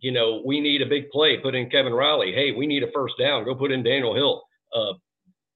you 0.02 0.10
know, 0.10 0.42
we 0.44 0.60
need 0.60 0.82
a 0.82 0.86
big 0.86 1.08
play, 1.10 1.38
put 1.38 1.54
in 1.54 1.70
Kevin 1.70 1.94
Riley. 1.94 2.32
Hey, 2.34 2.50
we 2.50 2.66
need 2.66 2.82
a 2.82 2.90
first 2.92 3.14
down, 3.18 3.44
go 3.44 3.54
put 3.54 3.70
in 3.70 3.84
Daniel 3.84 4.14
Hill. 4.14 4.42
Uh, 4.74 4.94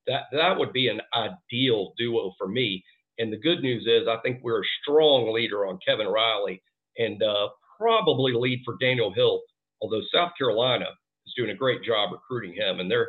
that 0.06 0.22
that 0.32 0.56
would 0.56 0.72
be 0.72 0.88
an 0.88 1.00
ideal 1.14 1.92
duo 1.98 2.32
for 2.38 2.46
me. 2.46 2.82
And 3.18 3.32
the 3.32 3.38
good 3.38 3.60
news 3.60 3.86
is, 3.86 4.06
I 4.08 4.18
think 4.22 4.40
we're 4.42 4.62
a 4.62 4.72
strong 4.82 5.34
leader 5.34 5.66
on 5.66 5.80
Kevin 5.86 6.06
Riley, 6.06 6.62
and 6.96 7.20
uh, 7.22 7.48
probably 7.78 8.32
lead 8.34 8.62
for 8.64 8.76
Daniel 8.80 9.12
Hill. 9.12 9.42
Although 9.82 10.02
South 10.14 10.32
Carolina 10.38 10.86
is 11.26 11.34
doing 11.36 11.50
a 11.50 11.54
great 11.54 11.82
job 11.82 12.12
recruiting 12.12 12.54
him, 12.54 12.78
and 12.78 12.88
they're 12.88 13.08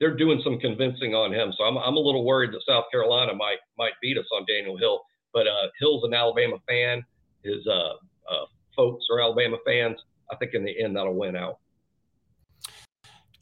they're 0.00 0.16
doing 0.16 0.40
some 0.42 0.58
convincing 0.58 1.14
on 1.14 1.34
him. 1.34 1.52
So 1.58 1.64
I'm, 1.64 1.76
I'm 1.76 1.96
a 1.96 2.00
little 2.00 2.24
worried 2.24 2.52
that 2.52 2.62
South 2.66 2.84
Carolina 2.90 3.34
might 3.34 3.58
might 3.76 3.92
beat 4.00 4.16
us 4.16 4.26
on 4.32 4.46
Daniel 4.48 4.78
Hill. 4.78 5.02
But 5.34 5.46
uh, 5.46 5.68
Hill's 5.78 6.04
an 6.04 6.14
Alabama 6.14 6.56
fan. 6.66 7.04
His 7.44 7.66
uh, 7.66 7.92
uh, 8.32 8.46
folks 8.74 9.04
are 9.12 9.20
Alabama 9.20 9.58
fans. 9.66 9.98
I 10.30 10.36
think 10.36 10.54
in 10.54 10.64
the 10.64 10.82
end 10.82 10.96
that'll 10.96 11.14
win 11.14 11.36
out. 11.36 11.58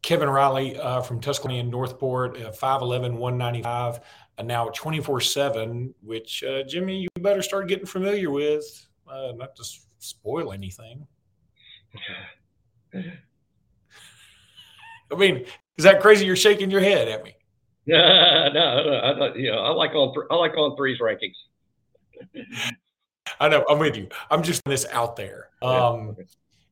Kevin 0.02 0.28
Riley 0.28 0.78
uh, 0.78 1.00
from 1.00 1.21
Tuscaloosa 1.21 1.61
and 1.61 1.71
Northport, 1.71 2.40
uh, 2.40 2.52
5'11", 2.52 3.14
195, 3.14 4.00
uh, 4.38 4.43
now 4.43 4.69
24-7, 4.69 5.93
which, 6.00 6.45
uh, 6.45 6.62
Jimmy, 6.62 7.00
you 7.00 7.09
better 7.21 7.43
start 7.43 7.66
getting 7.66 7.87
familiar 7.87 8.31
with, 8.31 8.87
uh, 9.09 9.33
not 9.35 9.57
to 9.57 9.64
spoil 9.99 10.52
anything. 10.52 11.05
I 12.95 13.14
mean, 15.16 15.45
is 15.76 15.85
that 15.85 16.00
crazy? 16.00 16.25
You're 16.25 16.37
shaking 16.37 16.71
your 16.71 16.81
head 16.81 17.09
at 17.09 17.25
me. 17.25 17.35
No, 17.88 18.49
no, 18.52 18.83
no. 18.83 18.97
I 18.97 19.35
you 19.37 19.52
know, 19.52 19.59
I 19.59 19.71
like 19.71 19.95
on 19.95 20.12
th- 20.12 20.26
I 20.28 20.35
like 20.35 20.57
on 20.57 20.76
threes 20.76 20.99
rankings. 20.99 21.37
I 23.40 23.49
know. 23.49 23.64
I'm 23.69 23.78
with 23.78 23.97
you. 23.97 24.09
I'm 24.28 24.43
just 24.43 24.61
this 24.64 24.87
out 24.90 25.14
there. 25.14 25.50
Um, 25.62 26.16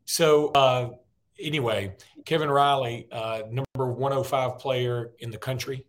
so 0.04 0.48
uh, 0.48 0.90
anyway, 1.38 1.94
Kevin 2.24 2.50
Riley, 2.50 3.08
uh, 3.12 3.42
number 3.50 3.92
105 3.92 4.58
player 4.58 5.12
in 5.18 5.30
the 5.30 5.38
country. 5.38 5.86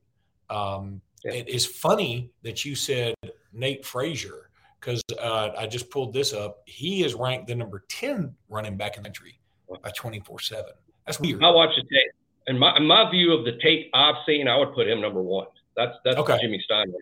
Um, 0.50 1.02
yeah. 1.24 1.34
It 1.34 1.50
is 1.50 1.66
funny 1.66 2.32
that 2.44 2.66
you 2.66 2.76
said 2.76 3.16
Nate 3.52 3.86
Frazier 3.86 4.50
because 4.80 5.02
uh, 5.20 5.52
I 5.58 5.66
just 5.66 5.90
pulled 5.90 6.14
this 6.14 6.34
up. 6.34 6.62
He 6.66 7.04
is 7.04 7.16
ranked 7.16 7.48
the 7.48 7.56
number 7.56 7.84
10 7.90 8.36
running 8.50 8.78
back 8.78 8.98
in 8.98 9.04
the 9.04 9.10
country 9.10 9.40
by 9.82 9.90
24 9.92 10.40
7. 10.40 10.66
That's 11.06 11.20
weird. 11.20 11.44
I 11.44 11.50
watched 11.50 11.76
the 11.76 11.84
tape 11.84 12.12
And 12.48 12.60
my 12.60 12.76
in 12.78 12.86
my 12.86 13.10
view 13.10 13.34
of 13.34 13.46
the 13.46 13.58
tape 13.62 13.90
I've 13.94 14.16
seen, 14.26 14.48
I 14.48 14.58
would 14.58 14.74
put 14.74 14.88
him 14.88 15.02
number 15.02 15.22
one. 15.22 15.48
That's 15.76 15.96
that's 16.04 16.18
okay. 16.18 16.38
Jimmy 16.42 16.62
Stein. 16.64 16.94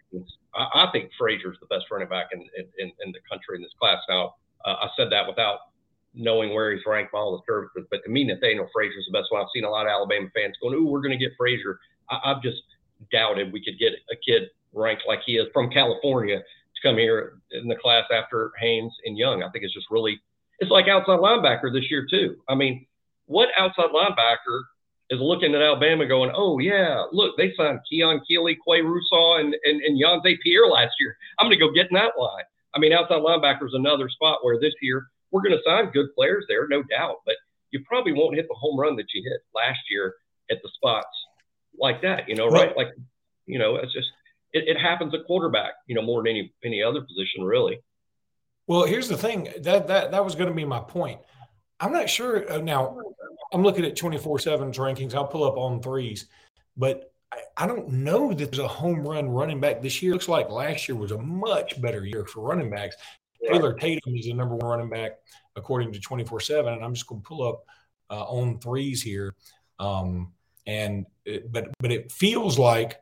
I, 0.55 0.85
I 0.85 0.91
think 0.91 1.11
Frazier's 1.17 1.57
the 1.59 1.67
best 1.67 1.85
running 1.91 2.07
back 2.07 2.27
in, 2.33 2.41
in, 2.77 2.91
in 3.03 3.11
the 3.11 3.19
country 3.29 3.55
in 3.55 3.61
this 3.61 3.71
class. 3.79 3.97
Now, 4.07 4.35
uh, 4.65 4.75
I 4.81 4.89
said 4.95 5.11
that 5.11 5.27
without 5.27 5.59
knowing 6.13 6.53
where 6.53 6.71
he's 6.71 6.85
ranked 6.85 7.11
by 7.11 7.19
all 7.19 7.37
the 7.37 7.43
services. 7.51 7.87
But 7.89 8.03
to 8.03 8.09
me, 8.09 8.23
Nathaniel 8.23 8.69
Frazier 8.73 8.99
is 8.99 9.05
the 9.05 9.17
best 9.17 9.31
one. 9.31 9.41
I've 9.41 9.47
seen 9.53 9.63
a 9.63 9.69
lot 9.69 9.85
of 9.85 9.91
Alabama 9.91 10.29
fans 10.33 10.55
going, 10.61 10.75
"Ooh, 10.75 10.85
we're 10.85 11.01
going 11.01 11.17
to 11.17 11.23
get 11.23 11.33
Frazier." 11.37 11.79
I, 12.09 12.19
I've 12.25 12.41
just 12.41 12.61
doubted 13.11 13.51
we 13.51 13.63
could 13.63 13.79
get 13.79 13.93
a 14.11 14.15
kid 14.15 14.49
ranked 14.73 15.03
like 15.07 15.19
he 15.25 15.33
is 15.33 15.47
from 15.53 15.69
California 15.69 16.37
to 16.39 16.87
come 16.87 16.97
here 16.97 17.39
in 17.51 17.67
the 17.67 17.75
class 17.75 18.05
after 18.11 18.51
Haynes 18.59 18.93
and 19.05 19.17
Young. 19.17 19.43
I 19.43 19.49
think 19.49 19.63
it's 19.63 19.73
just 19.73 19.87
really 19.89 20.19
it's 20.59 20.71
like 20.71 20.87
outside 20.87 21.19
linebacker 21.19 21.73
this 21.73 21.89
year 21.89 22.07
too. 22.09 22.37
I 22.47 22.55
mean, 22.55 22.85
what 23.25 23.49
outside 23.57 23.89
linebacker 23.93 24.61
is 25.09 25.19
looking 25.19 25.53
at 25.53 25.61
Alabama 25.61 26.05
going, 26.05 26.31
oh 26.35 26.59
yeah, 26.59 27.03
look, 27.11 27.35
they 27.37 27.53
signed 27.57 27.79
Keon 27.89 28.21
Keeley, 28.27 28.55
Qua 28.55 28.77
Russaw, 28.77 29.41
and 29.41 29.55
and, 29.63 29.81
and 29.81 30.01
Yhonzae 30.01 30.37
Pierre 30.43 30.67
last 30.67 30.93
year. 30.99 31.15
I'm 31.39 31.47
going 31.47 31.57
to 31.57 31.65
go 31.65 31.73
get 31.73 31.87
in 31.89 31.95
that 31.95 32.17
line. 32.17 32.43
I 32.75 32.79
mean, 32.79 32.93
outside 32.93 33.21
linebacker 33.21 33.65
is 33.67 33.73
another 33.73 34.09
spot 34.09 34.39
where 34.41 34.59
this 34.59 34.73
year 34.81 35.07
we're 35.33 35.41
going 35.41 35.57
to 35.57 35.63
sign 35.65 35.91
good 35.91 36.13
players 36.15 36.45
there, 36.47 36.67
no 36.67 36.83
doubt, 36.83 37.17
but 37.25 37.35
you 37.71 37.83
probably 37.85 38.13
won't 38.13 38.35
hit 38.35 38.47
the 38.47 38.53
home 38.53 38.79
run 38.79 38.95
that 38.95 39.07
you 39.13 39.23
hit 39.23 39.41
last 39.53 39.79
year 39.89 40.13
at 40.49 40.59
the 40.61 40.69
spots 40.75 41.07
like 41.77 42.01
that, 42.03 42.29
you 42.29 42.35
know, 42.35 42.47
right? 42.47 42.77
Like, 42.77 42.89
you 43.47 43.57
know, 43.57 43.75
it's 43.77 43.91
just 43.91 44.07
it, 44.53 44.67
it 44.67 44.79
happens 44.79 45.13
at 45.15 45.25
quarterback, 45.25 45.73
you 45.87 45.95
know, 45.95 46.03
more 46.03 46.21
than 46.21 46.29
any 46.29 46.53
any 46.63 46.83
other 46.83 47.01
position, 47.01 47.43
really. 47.43 47.79
Well, 48.67 48.85
here's 48.85 49.09
the 49.09 49.17
thing 49.17 49.49
that 49.61 49.87
that 49.87 50.11
that 50.11 50.23
was 50.23 50.35
going 50.35 50.49
to 50.49 50.55
be 50.55 50.65
my 50.65 50.79
point. 50.79 51.19
I'm 51.79 51.91
not 51.91 52.09
sure 52.09 52.49
uh, 52.49 52.59
now. 52.59 52.99
I'm 53.51 53.61
looking 53.61 53.85
at 53.85 53.95
24 53.95 54.37
7's 54.37 54.77
rankings. 54.77 55.13
I'll 55.13 55.27
pull 55.27 55.43
up 55.43 55.57
on 55.57 55.81
threes, 55.81 56.27
but 56.77 57.11
I, 57.31 57.37
I, 57.57 57.67
don't 57.67 57.87
know 57.89 58.33
that 58.33 58.51
there's 58.51 58.59
a 58.59 58.67
home 58.67 59.07
run 59.07 59.29
running 59.29 59.59
back 59.59 59.81
this 59.81 60.01
year. 60.01 60.13
Looks 60.13 60.27
like 60.27 60.49
last 60.49 60.87
year 60.87 60.95
was 60.95 61.11
a 61.11 61.19
much 61.19 61.79
better 61.79 62.03
year 62.03 62.25
for 62.25 62.41
running 62.41 62.71
backs. 62.71 62.95
Taylor 63.47 63.73
Tatum 63.73 64.15
is 64.15 64.25
the 64.25 64.33
number 64.33 64.55
one 64.55 64.69
running 64.69 64.89
back 64.89 65.19
according 65.55 65.91
to 65.93 65.99
24 65.99 66.39
7. 66.39 66.73
And 66.73 66.83
I'm 66.83 66.93
just 66.93 67.07
going 67.07 67.21
to 67.21 67.27
pull 67.27 67.47
up 67.47 67.65
uh, 68.09 68.23
on 68.23 68.59
threes 68.59 69.01
here. 69.01 69.35
Um, 69.79 70.33
and 70.65 71.05
it, 71.25 71.51
but 71.51 71.69
but 71.79 71.91
it 71.91 72.11
feels 72.11 72.57
like 72.57 73.01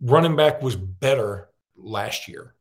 running 0.00 0.36
back 0.36 0.62
was 0.62 0.76
better 0.76 1.48
last 1.76 2.28
year. 2.28 2.54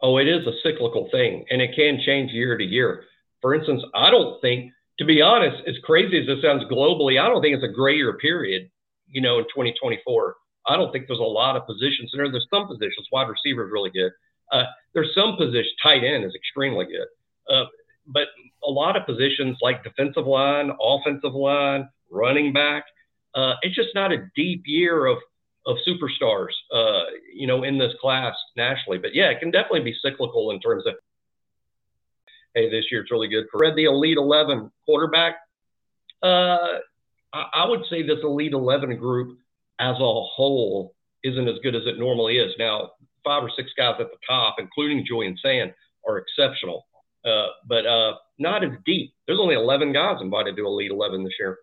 Oh, 0.00 0.18
it 0.18 0.28
is 0.28 0.46
a 0.46 0.52
cyclical 0.62 1.08
thing, 1.10 1.44
and 1.50 1.60
it 1.60 1.74
can 1.74 2.00
change 2.04 2.30
year 2.30 2.56
to 2.56 2.64
year. 2.64 3.04
For 3.42 3.54
instance, 3.54 3.82
I 3.94 4.10
don't 4.10 4.40
think, 4.40 4.72
to 4.98 5.04
be 5.04 5.20
honest, 5.20 5.56
as 5.66 5.74
crazy 5.82 6.20
as 6.20 6.28
it 6.28 6.42
sounds 6.42 6.64
globally, 6.70 7.20
I 7.20 7.28
don't 7.28 7.42
think 7.42 7.56
it's 7.56 7.64
a 7.64 7.74
grayer 7.74 8.12
period. 8.14 8.70
You 9.08 9.22
know, 9.22 9.38
in 9.38 9.44
2024, 9.44 10.36
I 10.68 10.76
don't 10.76 10.92
think 10.92 11.06
there's 11.08 11.18
a 11.18 11.22
lot 11.22 11.56
of 11.56 11.66
positions 11.66 12.12
there. 12.14 12.30
There's 12.30 12.46
some 12.52 12.68
positions. 12.68 13.08
Wide 13.10 13.28
receiver 13.28 13.66
is 13.66 13.72
really 13.72 13.90
good. 13.90 14.12
Uh, 14.52 14.64
there's 14.94 15.14
some 15.14 15.36
positions. 15.36 15.74
Tight 15.82 16.04
end 16.04 16.24
is 16.24 16.34
extremely 16.34 16.86
good. 16.86 17.08
Uh, 17.52 17.66
but 18.06 18.28
a 18.64 18.70
lot 18.70 18.96
of 18.96 19.06
positions 19.06 19.58
like 19.60 19.84
defensive 19.84 20.26
line, 20.26 20.70
offensive 20.80 21.34
line, 21.34 21.88
running 22.10 22.52
back, 22.52 22.84
uh, 23.34 23.54
it's 23.62 23.74
just 23.74 23.94
not 23.94 24.12
a 24.12 24.28
deep 24.34 24.62
year 24.66 25.06
of 25.06 25.18
of 25.66 25.76
superstars, 25.86 26.52
uh, 26.72 27.04
you 27.32 27.46
know, 27.46 27.62
in 27.62 27.76
this 27.76 27.92
class 28.00 28.34
nationally. 28.56 28.96
But 28.96 29.14
yeah, 29.14 29.28
it 29.28 29.38
can 29.38 29.50
definitely 29.50 29.82
be 29.82 29.94
cyclical 30.02 30.50
in 30.50 30.60
terms 30.60 30.84
of, 30.86 30.94
hey, 32.54 32.70
this 32.70 32.86
year 32.90 33.02
it's 33.02 33.10
really 33.10 33.28
good 33.28 33.44
for 33.52 33.74
the 33.74 33.84
Elite 33.84 34.16
11 34.16 34.70
quarterback. 34.86 35.36
Uh, 36.22 36.78
I, 37.34 37.44
I 37.54 37.68
would 37.68 37.82
say 37.90 38.02
this 38.02 38.20
Elite 38.22 38.54
11 38.54 38.96
group 38.96 39.38
as 39.78 39.96
a 39.96 39.98
whole 39.98 40.94
isn't 41.22 41.48
as 41.48 41.58
good 41.62 41.76
as 41.76 41.82
it 41.84 41.98
normally 41.98 42.38
is. 42.38 42.52
Now, 42.58 42.92
five 43.28 43.44
or 43.44 43.50
six 43.54 43.70
guys 43.76 43.96
at 44.00 44.06
the 44.06 44.16
top, 44.26 44.56
including 44.58 45.04
Julian 45.06 45.36
Sayin, 45.44 45.74
are 46.08 46.16
exceptional, 46.16 46.86
uh, 47.26 47.48
but 47.66 47.84
uh, 47.84 48.14
not 48.38 48.64
as 48.64 48.70
deep. 48.86 49.12
There's 49.26 49.38
only 49.38 49.54
11 49.54 49.92
guys 49.92 50.16
invited 50.22 50.56
to 50.56 50.66
Elite 50.66 50.90
11 50.90 51.24
this 51.24 51.34
year. 51.38 51.58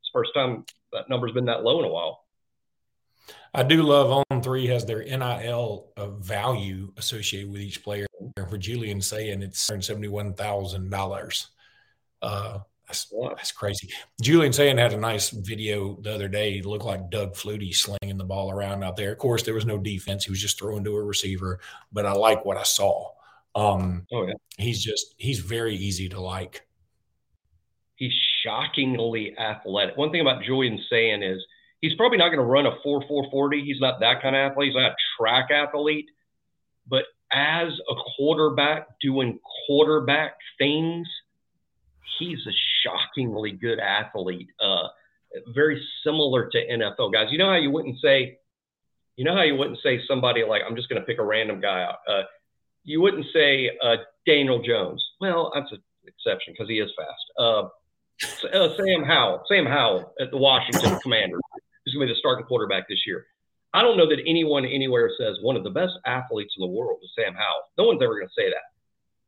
It's 0.00 0.10
first 0.12 0.30
time 0.34 0.64
that 0.92 1.10
number's 1.10 1.32
been 1.32 1.46
that 1.46 1.64
low 1.64 1.80
in 1.80 1.84
a 1.84 1.88
while. 1.88 2.20
I 3.52 3.64
do 3.64 3.82
love 3.82 4.24
on 4.30 4.42
three 4.42 4.68
has 4.68 4.86
their 4.86 5.02
NIL 5.02 5.88
value 6.20 6.92
associated 6.96 7.50
with 7.50 7.60
each 7.60 7.82
player. 7.82 8.06
For 8.48 8.58
Julian 8.58 9.00
Sayin 9.00 9.42
it's 9.42 9.60
seventy-one 9.60 10.34
thousand 10.34 10.92
uh, 10.92 10.96
dollars. 10.96 11.48
That's, 12.90 13.12
that's 13.36 13.52
crazy. 13.52 13.88
Julian 14.20 14.52
Sayin 14.52 14.76
had 14.76 14.92
a 14.92 14.96
nice 14.96 15.30
video 15.30 15.96
the 16.00 16.12
other 16.12 16.26
day. 16.26 16.58
It 16.58 16.66
looked 16.66 16.84
like 16.84 17.08
Doug 17.08 17.34
Flutie 17.34 17.74
slinging 17.74 18.18
the 18.18 18.24
ball 18.24 18.50
around 18.50 18.82
out 18.82 18.96
there. 18.96 19.12
Of 19.12 19.18
course, 19.18 19.44
there 19.44 19.54
was 19.54 19.64
no 19.64 19.78
defense. 19.78 20.24
He 20.24 20.32
was 20.32 20.40
just 20.40 20.58
throwing 20.58 20.82
to 20.82 20.96
a 20.96 21.02
receiver, 21.02 21.60
but 21.92 22.04
I 22.04 22.12
like 22.12 22.44
what 22.44 22.56
I 22.56 22.64
saw. 22.64 23.12
Um, 23.54 24.06
oh, 24.12 24.26
yeah. 24.26 24.34
He's 24.58 24.82
just, 24.82 25.14
he's 25.18 25.38
very 25.38 25.76
easy 25.76 26.08
to 26.08 26.20
like. 26.20 26.66
He's 27.94 28.12
shockingly 28.42 29.38
athletic. 29.38 29.96
One 29.96 30.10
thing 30.10 30.20
about 30.20 30.42
Julian 30.42 30.80
Sayin 30.90 31.22
is 31.22 31.40
he's 31.80 31.94
probably 31.94 32.18
not 32.18 32.30
going 32.30 32.38
to 32.38 32.44
run 32.44 32.66
a 32.66 32.72
4 32.82 33.02
440. 33.06 33.64
He's 33.64 33.80
not 33.80 34.00
that 34.00 34.20
kind 34.20 34.34
of 34.34 34.50
athlete. 34.50 34.70
He's 34.70 34.76
not 34.76 34.90
a 34.90 34.96
track 35.16 35.50
athlete. 35.52 36.06
But 36.88 37.04
as 37.30 37.68
a 37.88 37.94
quarterback 38.16 38.88
doing 39.00 39.38
quarterback 39.66 40.34
things, 40.58 41.06
he's 42.18 42.38
a 42.46 42.52
shockingly 42.84 43.52
good 43.52 43.78
athlete. 43.78 44.48
Uh, 44.60 44.88
very 45.54 45.82
similar 46.04 46.48
to 46.50 46.58
NFL 46.58 47.12
guys. 47.12 47.28
You 47.30 47.38
know 47.38 47.48
how 47.48 47.56
you 47.56 47.70
wouldn't 47.70 48.00
say, 48.00 48.38
you 49.16 49.24
know 49.24 49.34
how 49.34 49.42
you 49.42 49.54
wouldn't 49.54 49.78
say 49.82 50.00
somebody 50.06 50.44
like, 50.44 50.62
I'm 50.66 50.76
just 50.76 50.88
going 50.88 51.00
to 51.00 51.06
pick 51.06 51.18
a 51.18 51.24
random 51.24 51.60
guy 51.60 51.82
out. 51.82 51.98
Uh, 52.08 52.22
you 52.84 53.00
wouldn't 53.00 53.26
say 53.32 53.70
uh, 53.82 53.96
Daniel 54.26 54.62
Jones. 54.62 55.04
Well, 55.20 55.52
that's 55.54 55.70
an 55.72 55.78
exception 56.06 56.54
because 56.54 56.68
he 56.68 56.80
is 56.80 56.90
fast. 56.96 57.24
Uh, 57.38 57.68
uh, 58.52 58.76
Sam 58.76 59.04
Howell, 59.04 59.44
Sam 59.48 59.66
Howell 59.66 60.14
at 60.20 60.30
the 60.30 60.36
Washington 60.36 60.98
Commanders 61.00 61.40
who's 61.84 61.94
going 61.94 62.06
to 62.06 62.12
be 62.12 62.16
the 62.16 62.18
starting 62.18 62.46
quarterback 62.46 62.88
this 62.88 63.06
year. 63.06 63.26
I 63.72 63.82
don't 63.82 63.96
know 63.96 64.08
that 64.08 64.20
anyone 64.26 64.64
anywhere 64.64 65.10
says 65.18 65.36
one 65.42 65.56
of 65.56 65.64
the 65.64 65.70
best 65.70 65.92
athletes 66.06 66.54
in 66.58 66.60
the 66.60 66.66
world 66.66 66.98
is 67.02 67.10
Sam 67.16 67.34
Howell. 67.34 67.62
No 67.78 67.84
one's 67.84 68.02
ever 68.02 68.16
going 68.16 68.26
to 68.26 68.34
say 68.36 68.48
that. 68.48 68.74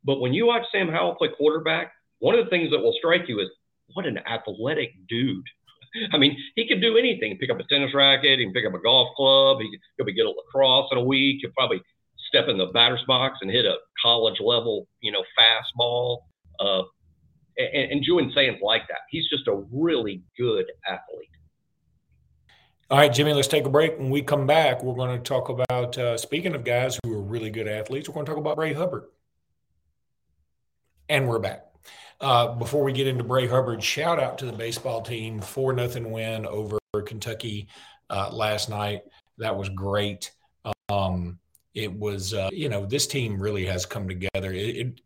But 0.03 0.19
when 0.19 0.33
you 0.33 0.45
watch 0.45 0.63
Sam 0.71 0.89
Howell 0.89 1.15
play 1.15 1.29
quarterback, 1.35 1.93
one 2.23 2.39
of 2.39 2.45
the 2.45 2.49
things 2.49 2.71
that 2.71 2.79
will 2.79 2.95
strike 2.97 3.27
you 3.27 3.41
is 3.41 3.49
what 3.95 4.05
an 4.05 4.17
athletic 4.19 4.93
dude. 5.09 5.45
I 6.13 6.17
mean, 6.17 6.37
he 6.55 6.65
could 6.65 6.79
do 6.79 6.97
anything. 6.97 7.37
Pick 7.37 7.51
up 7.51 7.59
a 7.59 7.63
tennis 7.65 7.93
racket, 7.93 8.39
he 8.39 8.45
can 8.45 8.53
pick 8.53 8.65
up 8.65 8.73
a 8.73 8.79
golf 8.81 9.09
club, 9.17 9.57
he 9.59 9.69
could 9.97 10.05
be 10.05 10.13
good 10.13 10.29
at 10.29 10.33
lacrosse 10.33 10.87
in 10.93 10.99
a 10.99 11.03
week, 11.03 11.39
he'll 11.41 11.51
probably 11.51 11.81
step 12.29 12.47
in 12.47 12.57
the 12.57 12.67
batter's 12.67 13.03
box 13.07 13.39
and 13.41 13.51
hit 13.51 13.65
a 13.65 13.75
college 14.01 14.39
level, 14.39 14.87
you 15.01 15.11
know, 15.11 15.21
fastball. 15.37 16.19
Uh, 16.61 16.83
and, 17.57 17.91
and 17.91 18.03
Julian 18.05 18.31
Sayin's 18.31 18.61
like 18.61 18.87
that. 18.87 18.99
He's 19.09 19.27
just 19.27 19.49
a 19.49 19.61
really 19.73 20.23
good 20.37 20.65
athlete. 20.87 21.27
All 22.89 22.99
right, 22.99 23.11
Jimmy, 23.11 23.33
let's 23.33 23.49
take 23.49 23.65
a 23.65 23.69
break. 23.69 23.99
When 23.99 24.09
we 24.09 24.21
come 24.21 24.47
back, 24.47 24.81
we're 24.81 24.95
going 24.95 25.17
to 25.17 25.21
talk 25.21 25.49
about, 25.49 25.97
uh, 25.97 26.17
speaking 26.17 26.55
of 26.55 26.63
guys 26.63 26.97
who 27.03 27.13
are 27.13 27.21
really 27.21 27.49
good 27.49 27.67
athletes, 27.67 28.07
we're 28.07 28.13
going 28.13 28.25
to 28.25 28.31
talk 28.31 28.39
about 28.39 28.55
Bray 28.55 28.71
Hubbard. 28.71 29.03
And 31.09 31.27
we're 31.27 31.39
back. 31.39 31.72
Uh, 32.23 32.55
before 32.55 32.83
we 32.83 32.93
get 32.93 33.05
into 33.05 33.21
Bray 33.21 33.45
Hubbard, 33.45 33.83
shout 33.83 34.17
out 34.17 34.37
to 34.37 34.45
the 34.45 34.53
baseball 34.53 35.01
team. 35.01 35.41
4 35.41 35.73
nothing 35.73 36.09
win 36.09 36.45
over 36.45 36.79
Kentucky 37.05 37.67
uh, 38.09 38.29
last 38.31 38.69
night. 38.69 39.01
That 39.39 39.57
was 39.57 39.67
great. 39.67 40.31
Um, 40.87 41.37
it 41.73 41.91
was, 41.91 42.33
uh, 42.33 42.49
you 42.53 42.69
know, 42.69 42.85
this 42.85 43.07
team 43.07 43.41
really 43.41 43.65
has 43.65 43.85
come 43.85 44.07
together. 44.07 44.53
It, 44.53 45.01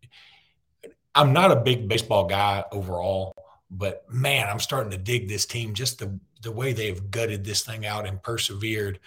it, 0.84 0.96
I'm 1.16 1.34
not 1.34 1.52
a 1.52 1.56
big 1.56 1.88
baseball 1.88 2.26
guy 2.26 2.64
overall, 2.72 3.34
but 3.72 4.06
man, 4.14 4.48
I'm 4.48 4.60
starting 4.60 4.92
to 4.92 4.98
dig 4.98 5.28
this 5.28 5.48
team. 5.48 5.74
Just 5.74 5.98
the 5.98 6.20
the 6.44 6.52
way 6.52 6.72
they've 6.72 7.10
gutted 7.10 7.44
this 7.44 7.64
thing 7.64 7.88
out 7.88 8.06
and 8.06 8.22
persevered. 8.22 9.00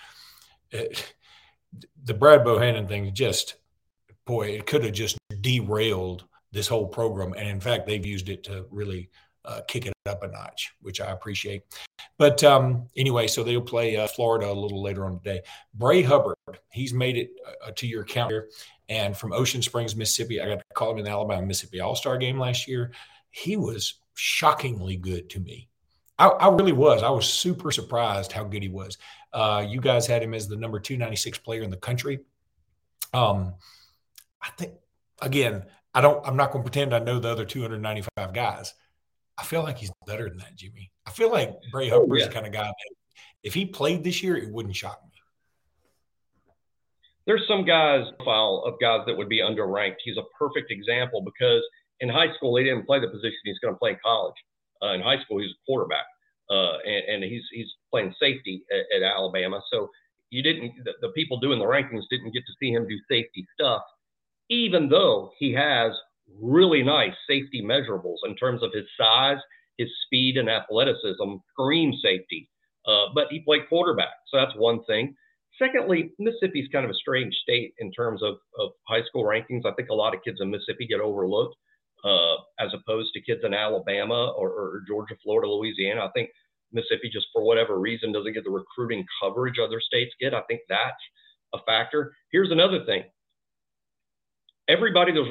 It, 0.73 1.15
the 2.03 2.15
Brad 2.15 2.45
Bohannon 2.45 2.89
thing 2.89 3.15
just, 3.15 3.55
boy, 4.25 4.49
it 4.49 4.67
could 4.67 4.83
have 4.83 4.95
just 4.95 5.17
derailed 5.41 6.25
this 6.53 6.69
whole 6.69 6.87
program. 6.87 7.35
And 7.37 7.49
in 7.49 7.61
fact, 7.61 7.87
they've 7.87 8.05
used 8.05 8.29
it 8.29 8.43
to 8.45 8.67
really 8.71 9.11
uh, 9.45 9.61
kick 9.67 9.87
it 9.87 9.93
up 10.07 10.23
a 10.23 10.29
notch, 10.29 10.73
which 10.83 11.01
I 11.01 11.11
appreciate. 11.11 11.63
But 12.19 12.45
um, 12.45 12.89
anyway, 12.97 13.27
so 13.27 13.43
they'll 13.43 13.61
play 13.61 13.97
uh, 13.97 14.07
Florida 14.07 14.51
a 14.51 14.53
little 14.53 14.83
later 14.83 15.05
on 15.07 15.19
today. 15.19 15.41
Bray 15.75 16.03
Hubbard, 16.03 16.37
he's 16.71 16.93
made 16.93 17.17
it 17.17 17.31
uh, 17.67 17.71
to 17.77 17.87
your 17.87 18.03
account 18.03 18.31
here. 18.31 18.49
And 18.89 19.17
from 19.17 19.33
Ocean 19.33 19.63
Springs, 19.63 19.97
Mississippi, 19.97 20.41
I 20.41 20.49
got 20.49 20.59
to 20.59 20.65
call 20.75 20.93
him 20.93 20.99
in 20.99 21.05
the 21.05 21.11
Alabama 21.11 21.47
Mississippi 21.47 21.81
All 21.81 21.95
Star 21.95 22.19
game 22.19 22.39
last 22.39 22.69
year. 22.69 22.93
He 23.31 23.57
was 23.57 23.95
shockingly 24.15 24.97
good 24.97 25.31
to 25.31 25.41
me. 25.41 25.69
I, 26.19 26.27
I, 26.27 26.49
really 26.49 26.73
was. 26.73 27.03
I 27.03 27.09
was 27.09 27.27
super 27.27 27.71
surprised 27.71 28.33
how 28.33 28.45
good 28.45 28.63
he 28.63 28.69
was. 28.69 28.99
Uh, 29.33 29.65
you 29.67 29.81
guys 29.81 30.07
had 30.07 30.23
him 30.23 30.35
as 30.35 30.49
the 30.49 30.57
number 30.57 30.79
296 30.79 31.39
player 31.39 31.63
in 31.63 31.71
the 31.71 31.79
country. 31.79 32.21
Um, 33.15 33.55
I 34.43 34.51
think 34.59 34.75
again, 35.23 35.65
I 35.95 36.01
don't. 36.01 36.27
I'm 36.27 36.37
not 36.37 36.53
going 36.53 36.65
to 36.65 36.71
pretend 36.71 36.95
I 36.95 37.01
know 37.01 37.19
the 37.19 37.29
other 37.29 37.45
295 37.45 38.33
guys. 38.33 38.75
I 39.39 39.43
feel 39.43 39.63
like 39.63 39.79
he's 39.79 39.91
better 40.07 40.29
than 40.29 40.39
that, 40.39 40.55
Jimmy. 40.55 40.93
I 41.07 41.11
feel 41.11 41.31
like 41.31 41.55
Bray 41.73 41.91
oh, 41.91 42.01
Hubbard's 42.01 42.23
yeah. 42.23 42.29
the 42.29 42.35
kind 42.35 42.47
of 42.47 42.53
guy 42.53 42.67
that 42.67 42.75
if 43.43 43.55
he 43.55 43.67
played 43.67 44.05
this 44.05 44.23
year, 44.23 44.37
it 44.37 44.51
wouldn't 44.51 44.77
shock 44.77 45.01
me. 45.03 45.11
There's 47.27 47.47
some 47.47 47.65
guys 47.65 48.07
file 48.25 48.65
of 48.67 48.75
guys 48.81 49.03
that 49.07 49.17
would 49.17 49.29
be 49.29 49.41
underranked. 49.41 49.97
He's 50.05 50.17
a 50.17 50.25
perfect 50.39 50.71
example 50.71 51.23
because 51.23 51.63
in 52.01 52.09
high 52.09 52.33
school, 52.35 52.57
he 52.57 52.65
didn't 52.65 52.87
play 52.87 52.99
the 52.99 53.09
position 53.09 53.39
he's 53.45 53.59
going 53.59 53.75
to 53.75 53.79
play 53.79 53.91
in 53.91 53.99
college. 54.05 54.35
Uh, 54.83 54.95
in 54.95 55.01
high 55.01 55.23
school, 55.23 55.39
he's 55.39 55.51
a 55.51 55.61
quarterback, 55.67 56.07
uh, 56.51 56.79
and, 56.87 57.23
and, 57.23 57.25
he's 57.25 57.43
he's 57.53 57.69
playing 57.91 58.15
safety 58.19 58.65
at, 58.73 58.97
at 58.97 59.03
Alabama. 59.03 59.61
So 59.71 59.91
you 60.31 60.43
didn't 60.43 60.73
the, 60.85 60.93
the, 61.03 61.11
people 61.11 61.39
doing 61.39 61.59
the 61.59 61.67
rankings 61.67 62.05
didn't 62.11 62.33
get 62.33 62.43
to 62.47 62.53
see 62.59 62.71
him 62.73 62.89
do 62.89 62.99
safety 63.09 63.47
stuff, 63.53 63.83
even 64.51 64.89
though 64.89 65.31
he 65.39 65.53
has 65.53 65.93
really 66.41 66.83
nice 66.83 67.15
safety 67.29 67.63
measurables 67.63 68.19
in 68.25 68.37
terms 68.37 68.63
of 68.63 68.71
his 68.75 68.85
size, 68.99 69.39
his 69.79 69.89
speed, 70.05 70.37
and 70.37 70.51
athleticism. 70.51 71.37
Scream 71.53 71.95
safety, 72.03 72.49
uh, 72.87 73.07
but 73.15 73.29
he 73.31 73.41
played 73.41 73.69
quarterback, 73.69 74.15
so 74.29 74.39
that's 74.39 74.57
one 74.57 74.85
thing. 74.85 75.15
Secondly, 75.59 76.13
Mississippi's 76.19 76.69
kind 76.73 76.85
of 76.85 76.91
a 76.91 76.95
strange 76.95 77.35
state 77.43 77.75
in 77.79 77.93
terms 77.93 78.23
of, 78.23 78.37
of 78.59 78.71
high 78.89 79.03
school 79.05 79.25
rankings. 79.25 79.67
I 79.67 79.73
think 79.73 79.91
a 79.91 79.95
lot 79.95 80.15
of 80.15 80.23
kids 80.23 80.39
in 80.41 80.51
Mississippi 80.51 80.87
get 80.87 81.01
overlooked 81.01 81.55
uh, 82.05 82.37
as 82.59 82.73
opposed 82.73 83.13
to 83.13 83.21
kids 83.21 83.43
in 83.45 83.53
Alabama 83.53 84.33
or, 84.37 84.49
or, 84.49 84.83
Georgia, 84.87 85.17
Florida, 85.23 85.51
Louisiana. 85.51 86.05
I 86.05 86.11
think 86.15 86.31
Mississippi, 86.73 87.11
just 87.13 87.27
for 87.33 87.43
whatever 87.43 87.79
reason, 87.79 88.13
doesn't 88.13 88.33
get 88.33 88.45
the 88.45 88.51
recruiting 88.51 89.05
coverage 89.23 89.57
other 89.63 89.81
states 89.81 90.15
get. 90.19 90.33
I 90.33 90.41
think 90.49 90.63
that's 90.69 91.03
a 91.53 91.59
factor. 91.67 92.15
Here's 92.33 92.53
another 92.53 92.85
thing 92.87 93.03
everybody 94.71 95.13
that's 95.13 95.27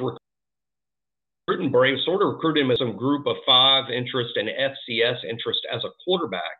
recruiting 1.48 1.72
Bray 1.72 1.96
sort 2.04 2.22
of 2.22 2.28
recruited 2.34 2.64
him 2.64 2.70
as 2.70 2.78
some 2.78 2.96
group 2.96 3.26
of 3.26 3.36
five 3.46 3.90
interest 3.90 4.36
and 4.36 4.48
FCS 4.48 5.24
interest 5.24 5.60
as 5.72 5.82
a 5.84 5.90
quarterback. 6.04 6.58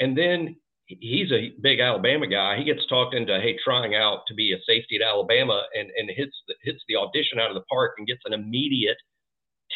And 0.00 0.16
then 0.16 0.56
he's 0.86 1.30
a 1.32 1.52
big 1.60 1.80
Alabama 1.80 2.26
guy. 2.26 2.56
He 2.58 2.64
gets 2.64 2.86
talked 2.88 3.14
into 3.14 3.38
hey 3.40 3.56
trying 3.64 3.94
out 3.94 4.22
to 4.28 4.34
be 4.34 4.52
a 4.52 4.58
safety 4.66 4.96
at 4.96 5.06
Alabama 5.06 5.62
and 5.74 5.90
and 5.96 6.10
hits 6.14 6.36
the, 6.48 6.54
hits 6.62 6.82
the 6.88 6.96
audition 6.96 7.38
out 7.38 7.50
of 7.50 7.54
the 7.54 7.64
park 7.70 7.92
and 7.98 8.06
gets 8.06 8.22
an 8.24 8.32
immediate 8.32 8.96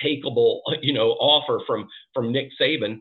takeable 0.02 0.60
you 0.82 0.92
know 0.92 1.10
offer 1.12 1.60
from 1.66 1.88
from 2.14 2.32
Nick 2.32 2.48
Saban. 2.60 3.00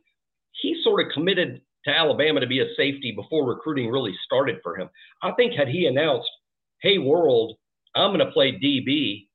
He 0.62 0.80
sort 0.84 1.06
of 1.06 1.12
committed 1.13 1.62
to 1.86 1.91
Alabama 1.91 2.39
to 2.39 2.48
be 2.48 2.60
a 2.60 2.74
safety 2.76 3.13
before 3.15 3.48
recruiting 3.48 3.89
really 3.89 4.15
started 4.26 4.58
for 4.63 4.78
him. 4.78 4.89
I 5.22 5.32
think 5.34 5.54
had 5.54 5.68
he 5.68 5.86
announced, 5.86 6.30
"Hey 6.82 6.98
world, 6.98 7.58
I'm 7.96 8.12
going 8.12 8.26
to 8.26 8.32
play 8.32 8.52
DB. 8.52 9.28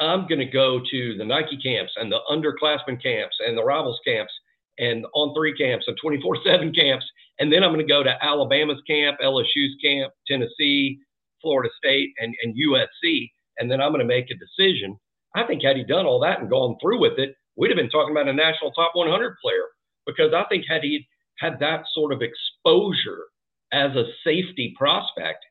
I'm 0.00 0.26
going 0.26 0.40
to 0.40 0.46
go 0.46 0.80
to 0.90 1.16
the 1.16 1.24
Nike 1.24 1.58
camps 1.62 1.92
and 1.96 2.10
the 2.10 2.20
underclassmen 2.30 3.02
camps 3.02 3.36
and 3.46 3.56
the 3.56 3.64
rivals 3.64 4.00
camps 4.06 4.32
and 4.78 5.06
on 5.14 5.34
three 5.34 5.56
camps 5.56 5.86
and 5.86 5.96
24 6.02 6.38
7 6.44 6.72
camps 6.72 7.04
and 7.38 7.52
then 7.52 7.64
I'm 7.64 7.72
going 7.72 7.86
to 7.86 7.92
go 7.92 8.02
to 8.02 8.24
Alabama's 8.24 8.80
camp, 8.86 9.18
LSU's 9.22 9.76
camp, 9.82 10.12
Tennessee, 10.26 10.98
Florida 11.42 11.70
State, 11.78 12.10
and, 12.18 12.34
and 12.42 12.54
USC. 12.54 13.30
And 13.58 13.70
then 13.70 13.80
I'm 13.80 13.90
going 13.90 14.00
to 14.00 14.06
make 14.06 14.30
a 14.30 14.34
decision. 14.34 14.98
I 15.34 15.44
think 15.44 15.62
had 15.62 15.76
he 15.76 15.84
done 15.84 16.06
all 16.06 16.20
that 16.20 16.40
and 16.40 16.50
gone 16.50 16.76
through 16.80 17.00
with 17.00 17.18
it, 17.18 17.34
we'd 17.56 17.70
have 17.70 17.76
been 17.76 17.90
talking 17.90 18.12
about 18.12 18.28
a 18.28 18.32
national 18.32 18.72
top 18.72 18.92
100 18.94 19.36
player 19.42 19.66
because 20.06 20.32
I 20.32 20.44
think 20.48 20.64
had 20.68 20.82
he 20.82 21.06
had 21.38 21.58
that 21.60 21.84
sort 21.92 22.12
of 22.12 22.22
exposure 22.22 23.24
as 23.72 23.90
a 23.96 24.04
safety 24.24 24.74
prospect, 24.78 25.44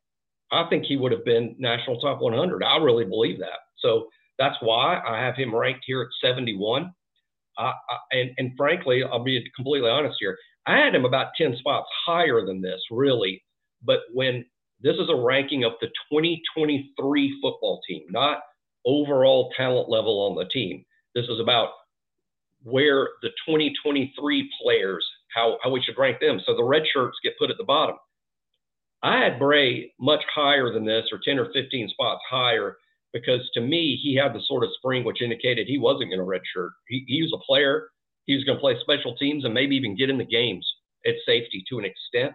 I 0.53 0.69
think 0.69 0.85
he 0.85 0.97
would 0.97 1.11
have 1.11 1.25
been 1.25 1.55
national 1.57 1.99
top 1.99 2.21
100. 2.21 2.63
I 2.63 2.77
really 2.77 3.05
believe 3.05 3.39
that. 3.39 3.59
So 3.79 4.07
that's 4.37 4.55
why 4.61 5.01
I 5.05 5.19
have 5.19 5.35
him 5.35 5.55
ranked 5.55 5.83
here 5.85 6.01
at 6.01 6.27
71. 6.27 6.93
I, 7.57 7.63
I, 7.63 7.73
and, 8.11 8.31
and 8.37 8.51
frankly, 8.57 9.03
I'll 9.03 9.23
be 9.23 9.43
completely 9.55 9.89
honest 9.89 10.17
here. 10.19 10.37
I 10.65 10.77
had 10.77 10.95
him 10.95 11.05
about 11.05 11.27
10 11.37 11.57
spots 11.57 11.87
higher 12.05 12.45
than 12.45 12.61
this, 12.61 12.81
really. 12.89 13.43
But 13.83 13.99
when 14.13 14.45
this 14.81 14.95
is 14.95 15.09
a 15.09 15.15
ranking 15.15 15.63
of 15.63 15.73
the 15.81 15.87
2023 16.11 17.39
football 17.41 17.81
team, 17.87 18.03
not 18.09 18.39
overall 18.85 19.51
talent 19.55 19.89
level 19.89 20.29
on 20.29 20.35
the 20.35 20.49
team. 20.49 20.83
This 21.15 21.25
is 21.25 21.39
about 21.39 21.69
where 22.63 23.09
the 23.21 23.29
2023 23.47 24.51
players, 24.61 25.05
how, 25.35 25.57
how 25.63 25.69
we 25.69 25.81
should 25.81 25.97
rank 25.97 26.19
them. 26.19 26.39
So 26.45 26.55
the 26.55 26.63
red 26.63 26.83
shirts 26.91 27.17
get 27.23 27.37
put 27.37 27.49
at 27.49 27.57
the 27.57 27.63
bottom. 27.63 27.95
I 29.03 29.19
had 29.19 29.39
Bray 29.39 29.93
much 29.99 30.23
higher 30.33 30.71
than 30.71 30.85
this, 30.85 31.05
or 31.11 31.19
10 31.23 31.37
or 31.37 31.51
15 31.53 31.89
spots 31.89 32.21
higher, 32.29 32.77
because 33.11 33.41
to 33.53 33.61
me, 33.61 33.99
he 34.01 34.15
had 34.15 34.33
the 34.33 34.41
sort 34.45 34.63
of 34.63 34.69
spring 34.77 35.03
which 35.03 35.21
indicated 35.21 35.67
he 35.67 35.77
wasn't 35.77 36.09
going 36.09 36.19
to 36.19 36.25
redshirt. 36.25 36.71
He, 36.87 37.03
he 37.07 37.21
was 37.21 37.33
a 37.33 37.45
player 37.45 37.89
he 38.25 38.35
was 38.35 38.43
going 38.43 38.57
to 38.57 38.61
play 38.61 38.75
special 38.79 39.15
teams 39.15 39.45
and 39.45 39.53
maybe 39.53 39.75
even 39.75 39.97
get 39.97 40.09
in 40.09 40.17
the 40.17 40.25
games 40.25 40.67
at 41.05 41.15
safety 41.25 41.63
to 41.69 41.79
an 41.79 41.85
extent. 41.85 42.33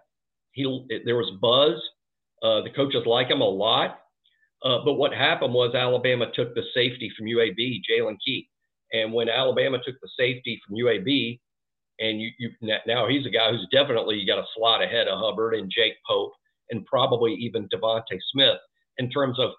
He 0.52 0.64
there 1.04 1.16
was 1.16 1.32
buzz. 1.40 1.80
Uh, 2.42 2.62
the 2.62 2.70
coaches 2.70 3.02
like 3.06 3.28
him 3.28 3.40
a 3.40 3.44
lot. 3.44 3.98
Uh, 4.64 4.78
but 4.84 4.94
what 4.94 5.12
happened 5.12 5.54
was 5.54 5.74
Alabama 5.74 6.26
took 6.34 6.54
the 6.54 6.62
safety 6.74 7.10
from 7.16 7.26
UAB, 7.26 7.80
Jaylen 7.88 8.16
Key. 8.24 8.48
And 8.92 9.12
when 9.12 9.28
Alabama 9.28 9.78
took 9.84 9.96
the 10.00 10.08
safety 10.18 10.60
from 10.66 10.76
UAB, 10.76 11.40
and 12.00 12.20
you, 12.20 12.30
you 12.38 12.50
now 12.86 13.08
he's 13.08 13.26
a 13.26 13.30
guy 13.30 13.50
who's 13.50 13.66
definitely 13.72 14.24
got 14.24 14.38
a 14.38 14.46
slot 14.54 14.82
ahead 14.82 15.08
of 15.08 15.18
Hubbard 15.18 15.54
and 15.54 15.70
Jake 15.70 15.94
Pope 16.06 16.32
and 16.70 16.84
probably 16.86 17.34
even 17.34 17.68
Devonta 17.68 18.18
Smith 18.32 18.58
in 18.98 19.10
terms 19.10 19.38
of 19.38 19.50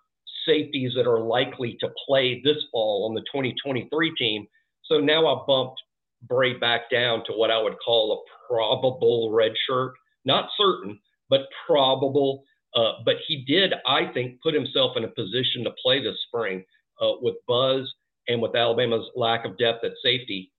safeties 0.46 0.94
that 0.96 1.08
are 1.08 1.20
likely 1.20 1.78
to 1.80 1.90
play 2.08 2.42
this 2.44 2.58
fall 2.72 3.08
on 3.08 3.16
the 3.16 3.22
2023 3.22 4.14
team. 4.18 4.48
So 4.84 5.00
now 5.00 5.28
I 5.28 5.44
bumped 5.48 5.82
Bray 6.24 6.54
back 6.58 6.90
down 6.92 7.24
to 7.26 7.34
what 7.34 7.52
I 7.52 7.62
would 7.62 7.78
call 7.84 8.14
a 8.14 8.52
probable 8.52 9.32
red 9.32 9.54
shirt. 9.68 9.94
Not 10.26 10.50
certain, 10.58 11.00
but 11.30 11.42
probable. 11.66 12.44
Uh, 12.76 12.94
but 13.06 13.16
he 13.28 13.44
did, 13.46 13.74
I 13.86 14.12
think, 14.14 14.42
put 14.42 14.54
himself 14.54 14.96
in 14.96 15.04
a 15.04 15.08
position 15.08 15.64
to 15.64 15.72
play 15.84 16.04
this 16.04 16.18
spring 16.28 16.64
uh, 17.02 17.14
with 17.22 17.36
Buzz 17.48 17.92
and 18.28 18.42
with 18.42 18.56
Alabama's 18.56 19.08
lack 19.16 19.46
of 19.46 19.58
depth 19.58 19.84
at 19.84 19.94
safety. 20.04 20.52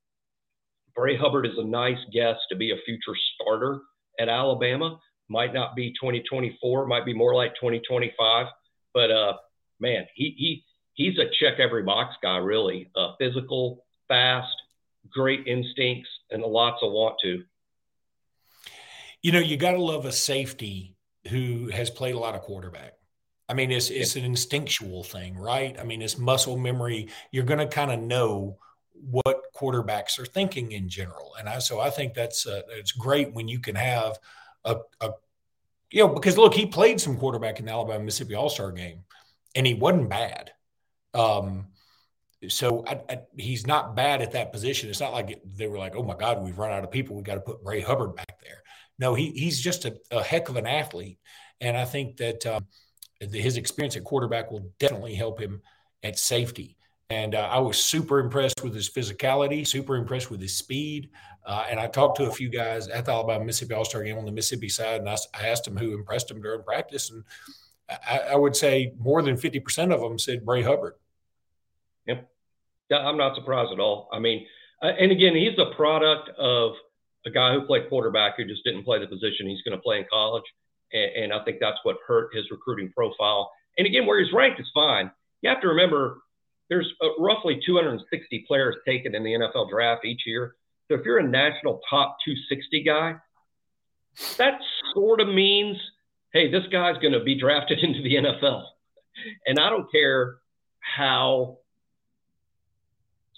Bray 0.97 1.17
Hubbard 1.17 1.47
is 1.47 1.57
a 1.57 1.65
nice 1.65 1.99
guess 2.13 2.37
to 2.51 2.57
be 2.57 2.73
a 2.73 2.83
future 2.85 3.17
starter 3.35 3.81
at 4.19 4.29
Alabama. 4.29 4.99
Might 5.31 5.55
not 5.55 5.75
be 5.75 5.93
2024, 5.93 6.87
might 6.87 7.07
be 7.07 7.15
more 7.15 7.35
like 7.35 7.55
2025. 7.55 8.47
But 8.93 9.11
uh, 9.11 9.35
man, 9.79 10.07
he 10.15 10.35
he 10.37 10.65
he's 10.95 11.19
a 11.19 11.31
check 11.41 11.59
every 11.59 11.85
box 11.85 12.17
guy, 12.23 12.37
really. 12.37 12.91
Uh, 12.95 13.13
physical, 13.19 13.85
fast, 14.09 14.55
great 15.11 15.47
instincts 15.47 16.09
and 16.31 16.43
lots 16.43 16.83
of 16.83 16.93
want 16.93 17.17
to. 17.23 17.45
You 19.23 19.33
know, 19.33 19.39
you 19.39 19.57
got 19.57 19.73
to 19.73 19.83
love 19.83 20.05
a 20.05 20.13
safety 20.13 20.97
who 21.29 21.69
has 21.69 21.91
played 21.91 22.15
a 22.15 22.19
lot 22.19 22.35
of 22.35 22.43
quarterback. 22.43 22.95
I 23.49 23.55
mean, 23.55 23.71
it's 23.71 23.91
it's 23.91 24.17
an 24.17 24.25
instinctual 24.25 25.03
thing, 25.05 25.37
right? 25.37 25.79
I 25.79 25.85
mean, 25.85 26.03
it's 26.03 26.17
muscle 26.17 26.57
memory. 26.57 27.09
You're 27.33 27.45
going 27.45 27.59
to 27.59 27.67
kind 27.67 27.91
of 27.91 28.01
know 28.01 28.59
what 28.93 29.43
quarterbacks 29.55 30.19
are 30.19 30.27
thinking 30.27 30.73
in 30.73 30.89
general, 30.89 31.35
and 31.39 31.49
I 31.49 31.59
so 31.59 31.81
I 31.81 31.91
think 31.91 32.15
that's 32.15 32.47
uh, 32.47 32.63
it's 32.71 32.93
great 32.93 33.33
when 33.35 33.49
you 33.49 33.59
can 33.59 33.75
have 33.75 34.19
a, 34.65 34.77
a 35.01 35.11
you 35.91 36.07
know 36.07 36.15
because 36.15 36.37
look, 36.39 36.55
he 36.55 36.67
played 36.67 37.01
some 37.01 37.17
quarterback 37.17 37.59
in 37.59 37.67
the 37.67 37.73
Alabama 37.73 38.05
Mississippi 38.05 38.35
All 38.35 38.51
Star 38.51 38.73
game, 38.73 39.05
and 39.55 39.67
he 39.67 39.75
wasn't 39.75 40.09
bad. 40.09 40.53
Um, 41.15 41.67
so 42.49 42.85
I, 42.87 43.01
I, 43.09 43.19
he's 43.37 43.67
not 43.67 43.95
bad 43.95 44.23
at 44.23 44.33
that 44.33 44.53
position. 44.53 44.89
It's 44.89 45.01
not 45.01 45.13
like 45.13 45.43
they 45.45 45.67
were 45.67 45.79
like, 45.79 45.95
"Oh 45.97 46.03
my 46.03 46.17
God, 46.17 46.43
we've 46.43 46.59
run 46.59 46.73
out 46.73 46.85
of 46.85 46.91
people. 46.91 47.17
We 47.17 47.23
got 47.23 47.35
to 47.35 47.41
put 47.41 47.63
Bray 47.63 47.81
Hubbard 47.81 48.17
back 48.17 48.41
there." 48.43 48.63
No, 48.99 49.15
he 49.15 49.31
he's 49.31 49.61
just 49.61 49.85
a, 49.85 49.97
a 50.11 50.23
heck 50.23 50.49
of 50.49 50.57
an 50.57 50.67
athlete, 50.67 51.19
and 51.61 51.77
I 51.77 51.85
think 51.85 52.17
that 52.19 52.47
um, 52.47 52.67
his 53.21 53.57
experience 53.57 53.97
at 53.97 54.05
quarterback 54.05 54.51
will 54.51 54.71
definitely 54.79 55.15
help 55.15 55.41
him 55.41 55.61
at 56.03 56.19
safety. 56.19 56.77
And 57.11 57.35
uh, 57.35 57.49
I 57.51 57.59
was 57.59 57.83
super 57.83 58.21
impressed 58.21 58.63
with 58.63 58.75
his 58.75 58.89
physicality, 58.89 59.67
super 59.67 59.97
impressed 59.97 60.31
with 60.31 60.41
his 60.41 60.57
speed. 60.57 61.11
Uh, 61.45 61.67
and 61.69 61.81
I 61.81 61.89
talked 61.89 62.17
to 62.19 62.29
a 62.29 62.33
few 62.33 62.49
guys 62.49 62.87
at 62.89 63.05
the 63.05 63.13
Alabama 63.13 63.45
Mississippi 63.45 63.75
All 63.75 63.85
Star 63.85 64.05
game 64.05 64.17
on 64.17 64.25
the 64.25 64.33
Mississippi 64.33 64.69
side, 64.69 65.01
and 65.01 65.09
I, 65.09 65.17
I, 65.35 65.49
asked 65.49 65.65
them 65.65 65.77
who 65.77 65.95
impressed 65.95 66.29
them 66.29 66.41
during 66.41 66.63
practice, 66.63 67.11
and 67.11 67.25
I, 67.89 68.19
I 68.33 68.37
would 68.37 68.55
say 68.55 68.93
more 68.99 69.23
than 69.23 69.37
fifty 69.37 69.59
percent 69.59 69.91
of 69.91 70.01
them 70.01 70.19
said 70.19 70.45
Bray 70.45 70.63
Hubbard. 70.63 70.95
Yep. 72.07 72.29
Yeah, 72.91 72.99
I'm 72.99 73.17
not 73.17 73.35
surprised 73.35 73.73
at 73.73 73.81
all. 73.81 74.09
I 74.13 74.19
mean, 74.19 74.47
uh, 74.83 74.89
and 74.89 75.11
again, 75.11 75.35
he's 75.35 75.59
a 75.59 75.75
product 75.75 76.29
of 76.39 76.73
a 77.27 77.31
guy 77.31 77.53
who 77.53 77.63
played 77.63 77.89
quarterback 77.89 78.37
who 78.37 78.45
just 78.45 78.65
didn't 78.65 78.85
play 78.85 78.99
the 78.99 79.07
position 79.07 79.49
he's 79.49 79.63
going 79.63 79.77
to 79.77 79.83
play 79.83 79.99
in 79.99 80.07
college. 80.11 80.45
And, 80.93 81.25
and 81.25 81.33
I 81.33 81.45
think 81.45 81.59
that's 81.61 81.79
what 81.83 81.97
hurt 82.07 82.35
his 82.35 82.51
recruiting 82.51 82.93
profile. 82.93 83.51
And 83.79 83.87
again, 83.87 84.07
where 84.07 84.23
he's 84.23 84.33
ranked 84.33 84.61
is 84.61 84.71
fine. 84.75 85.11
You 85.43 85.51
have 85.51 85.61
to 85.61 85.69
remember 85.69 86.23
there's 86.71 86.91
uh, 87.03 87.09
roughly 87.19 87.61
260 87.67 88.45
players 88.49 88.77
taken 88.87 89.15
in 89.15 89.23
the 89.23 89.33
NFL 89.33 89.69
draft 89.69 90.05
each 90.07 90.23
year. 90.25 90.55
So 90.89 90.95
if 90.95 91.05
you're 91.05 91.19
a 91.19 91.29
national 91.29 91.81
top 91.91 92.17
260 92.25 92.83
guy, 92.85 93.17
that 94.39 94.61
sort 94.95 95.21
of 95.21 95.29
means, 95.29 95.77
hey, 96.33 96.51
this 96.51 96.65
guy's 96.73 96.97
going 96.99 97.13
to 97.13 97.23
be 97.23 97.39
drafted 97.39 97.79
into 97.83 98.03
the 98.03 98.15
NFL. 98.15 98.65
And 99.47 99.59
I 99.59 99.69
don't 99.69 99.91
care 99.91 100.39
how 100.79 101.59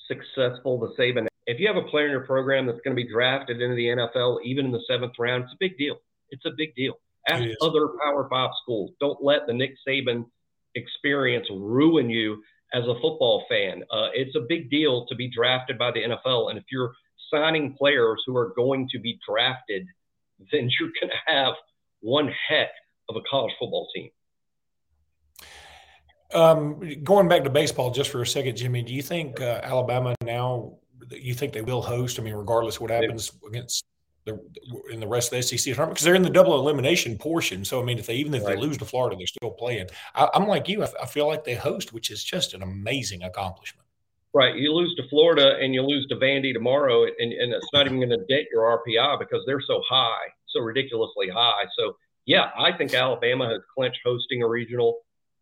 successful 0.07 0.79
the 0.79 0.93
Saban. 0.99 1.27
If 1.47 1.59
you 1.59 1.67
have 1.67 1.77
a 1.77 1.89
player 1.89 2.05
in 2.05 2.13
your 2.13 2.27
program 2.27 2.67
that's 2.67 2.81
going 2.85 2.97
to 2.97 3.03
be 3.03 3.11
drafted 3.11 3.61
into 3.61 3.75
the 3.75 3.87
NFL, 3.87 4.45
even 4.45 4.67
in 4.67 4.73
the 4.73 4.83
seventh 4.87 5.15
round, 5.19 5.45
it's 5.45 5.53
a 5.55 5.57
big 5.59 5.77
deal. 5.77 5.97
It's 6.31 6.45
a 6.45 6.53
big 6.57 6.75
deal. 6.77 6.95
Ask 7.29 7.45
other 7.61 7.89
Power 8.03 8.29
Five 8.29 8.51
schools. 8.63 8.91
Don't 9.01 9.23
let 9.23 9.47
the 9.47 9.53
Nick 9.53 9.75
Saban 9.87 10.27
experience 10.75 11.47
ruin 11.51 12.11
you 12.11 12.43
as 12.73 12.85
a 12.85 12.95
football 12.95 13.45
fan. 13.49 13.83
Uh, 13.91 14.09
it's 14.15 14.35
a 14.37 14.41
big 14.49 14.71
deal 14.71 15.07
to 15.07 15.15
be 15.15 15.29
drafted 15.29 15.79
by 15.79 15.91
the 15.91 16.01
NFL. 16.01 16.51
And 16.51 16.59
if 16.59 16.65
you're 16.71 16.93
signing 17.33 17.75
players 17.75 18.23
who 18.27 18.37
are 18.37 18.53
going 18.57 18.89
to 18.91 18.99
be 18.99 19.19
drafted, 19.29 19.87
then 20.53 20.71
you're 20.79 20.91
going 21.01 21.11
to 21.11 21.33
have 21.33 21.55
one 22.01 22.33
heck 22.49 22.71
of 23.09 23.17
a 23.17 23.21
college 23.31 23.53
football 23.59 23.89
team. 23.95 24.11
Um, 26.35 26.81
going 27.05 27.29
back 27.29 27.45
to 27.45 27.51
baseball 27.51 27.91
just 27.91 28.11
for 28.11 28.23
a 28.23 28.27
second, 28.27 28.57
Jimmy, 28.57 28.83
do 28.83 28.95
you 28.95 29.03
think 29.03 29.41
uh, 29.41 29.61
Alabama 29.63 30.15
now? 30.25 30.79
You 31.11 31.35
think 31.35 31.53
they 31.53 31.61
will 31.61 31.83
host? 31.83 32.19
I 32.19 32.23
mean, 32.23 32.33
regardless 32.33 32.81
what 32.81 32.91
happens 32.91 33.33
against 33.47 33.85
the 34.25 34.41
in 34.91 35.01
the 35.01 35.07
rest 35.07 35.33
of 35.33 35.37
the 35.37 35.43
SEC 35.43 35.75
tournament 35.75 35.95
because 35.95 36.05
they're 36.05 36.15
in 36.15 36.23
the 36.23 36.31
double 36.31 36.59
elimination 36.59 37.19
portion. 37.19 37.65
So 37.65 37.81
I 37.81 37.85
mean, 37.85 37.99
if 37.99 38.07
they 38.07 38.15
even 38.15 38.35
if 38.35 38.45
right. 38.45 38.55
they 38.57 38.61
lose 38.61 38.79
to 38.79 38.85
Florida, 38.85 39.17
they're 39.17 39.27
still 39.27 39.51
playing. 39.51 39.89
I, 40.15 40.29
am 40.35 40.47
like 40.47 40.69
you. 40.69 40.83
I, 40.83 40.89
I, 41.03 41.07
feel 41.07 41.27
like 41.27 41.45
they 41.45 41.55
host, 41.55 41.93
which 41.93 42.11
is 42.11 42.23
just 42.23 42.55
an 42.55 42.63
amazing 42.63 43.23
accomplishment. 43.23 43.87
Right. 44.35 44.57
You 44.57 44.73
lose 44.73 44.95
to 44.97 45.09
Florida 45.09 45.57
and 45.61 45.75
you 45.75 45.83
lose 45.83 46.07
to 46.07 46.17
Vandy 46.17 46.55
tomorrow, 46.55 47.05
and, 47.05 47.33
and 47.33 47.53
it's 47.53 47.69
not 47.73 47.87
even 47.87 47.99
going 47.99 48.11
to 48.11 48.25
dent 48.29 48.47
your 48.53 48.81
RPI 48.87 49.19
because 49.19 49.43
they're 49.47 49.61
so 49.61 49.83
high, 49.89 50.29
so 50.49 50.61
ridiculously 50.61 51.29
high. 51.29 51.65
So 51.77 51.97
yeah, 52.25 52.51
I 52.57 52.77
think 52.77 52.95
Alabama 52.95 53.49
has 53.49 53.61
clinched 53.75 54.01
hosting 54.05 54.43
a 54.43 54.49
regional. 54.49 55.01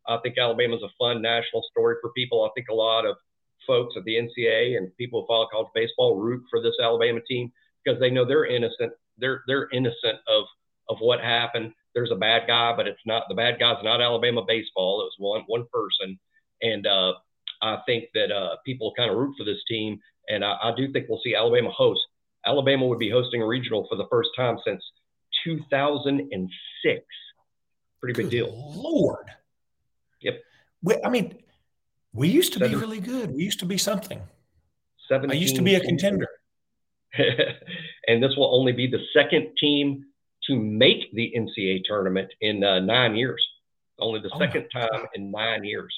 I 0.09 0.17
think 0.23 0.39
Alabama's 0.39 0.83
a 0.83 0.89
fun 0.99 1.21
national 1.21 1.63
story 1.71 1.97
for 2.01 2.11
people. 2.13 2.45
I 2.45 2.49
think 2.55 2.69
a 2.69 2.75
lot 2.75 3.05
of 3.05 3.17
folks 3.67 3.95
at 3.97 4.05
the 4.05 4.15
NCAA 4.17 4.77
and 4.77 4.97
people 4.97 5.21
who 5.21 5.27
follow 5.27 5.47
college 5.53 5.69
baseball 5.75 6.17
root 6.17 6.43
for 6.51 6.63
this 6.63 6.75
Alabama 6.83 7.21
team 7.29 7.53
because 7.85 8.01
they 8.01 8.11
know 8.11 8.25
they're 8.25 8.47
innocent. 8.47 8.93
They're 9.19 9.43
they're 9.47 9.69
innocent 9.73 10.19
of 10.29 10.45
of 10.89 10.99
what 11.01 11.21
happened. 11.21 11.73
There's 11.95 12.11
a 12.11 12.17
bad 12.17 12.47
guy, 12.47 12.75
but 12.77 12.87
it's 12.87 13.01
not 13.07 13.25
the 13.29 13.35
bad 13.35 13.59
guy's 13.59 13.83
not 13.83 14.01
Alabama 14.01 14.43
baseball. 14.47 15.01
It 15.03 15.05
was 15.05 15.15
one 15.19 15.43
one 15.47 15.67
person, 15.73 16.19
and 16.63 16.87
uh, 16.87 17.15
I 17.63 17.79
think 17.87 18.05
that 18.15 18.33
uh, 18.33 18.57
people 18.65 18.93
kind 18.97 19.11
of 19.11 19.17
root 19.17 19.35
for 19.37 19.45
this 19.45 19.63
team, 19.69 19.99
and 20.29 20.45
I, 20.45 20.57
I 20.63 20.73
do 20.77 20.93
think 20.93 21.07
we'll 21.09 21.21
see 21.23 21.35
Alabama 21.35 21.71
host. 21.71 22.01
Alabama 22.47 22.87
would 22.87 22.99
be 22.99 23.11
hosting 23.11 23.43
a 23.43 23.47
regional 23.47 23.87
for 23.89 23.97
the 23.97 24.07
first 24.11 24.31
time 24.37 24.57
since 24.65 24.83
2006. 25.45 27.05
Pretty 28.01 28.17
big 28.17 28.27
good 28.27 28.31
deal. 28.31 28.73
Lord. 28.75 29.27
Yep. 30.23 30.41
We, 30.83 30.95
I 31.05 31.11
mean, 31.11 31.39
we 32.15 32.29
used 32.29 32.55
to 32.55 32.59
Seven, 32.59 32.75
be 32.75 32.81
really 32.81 33.01
good. 33.01 33.31
We 33.35 33.45
used 33.45 33.61
to 33.61 33.67
be 33.67 33.77
something. 33.77 34.21
I 35.11 35.33
used 35.33 35.57
to 35.57 35.63
be 35.63 35.75
a 35.75 35.81
contender. 35.81 36.29
and 38.07 38.23
this 38.23 38.35
will 38.37 38.55
only 38.55 38.73
be 38.73 38.87
the 38.87 39.01
second 39.13 39.49
team 39.59 40.05
to 40.47 40.57
make 40.57 41.13
the 41.13 41.33
NCAA 41.37 41.83
tournament 41.85 42.33
in 42.41 42.65
uh, 42.65 42.81
nine 42.81 43.17
years. 43.17 43.45
Only 43.99 44.21
the 44.21 44.31
oh 44.33 44.39
second 44.39 44.69
time 44.73 45.07
in 45.15 45.31
nine 45.31 45.65
years. 45.65 45.95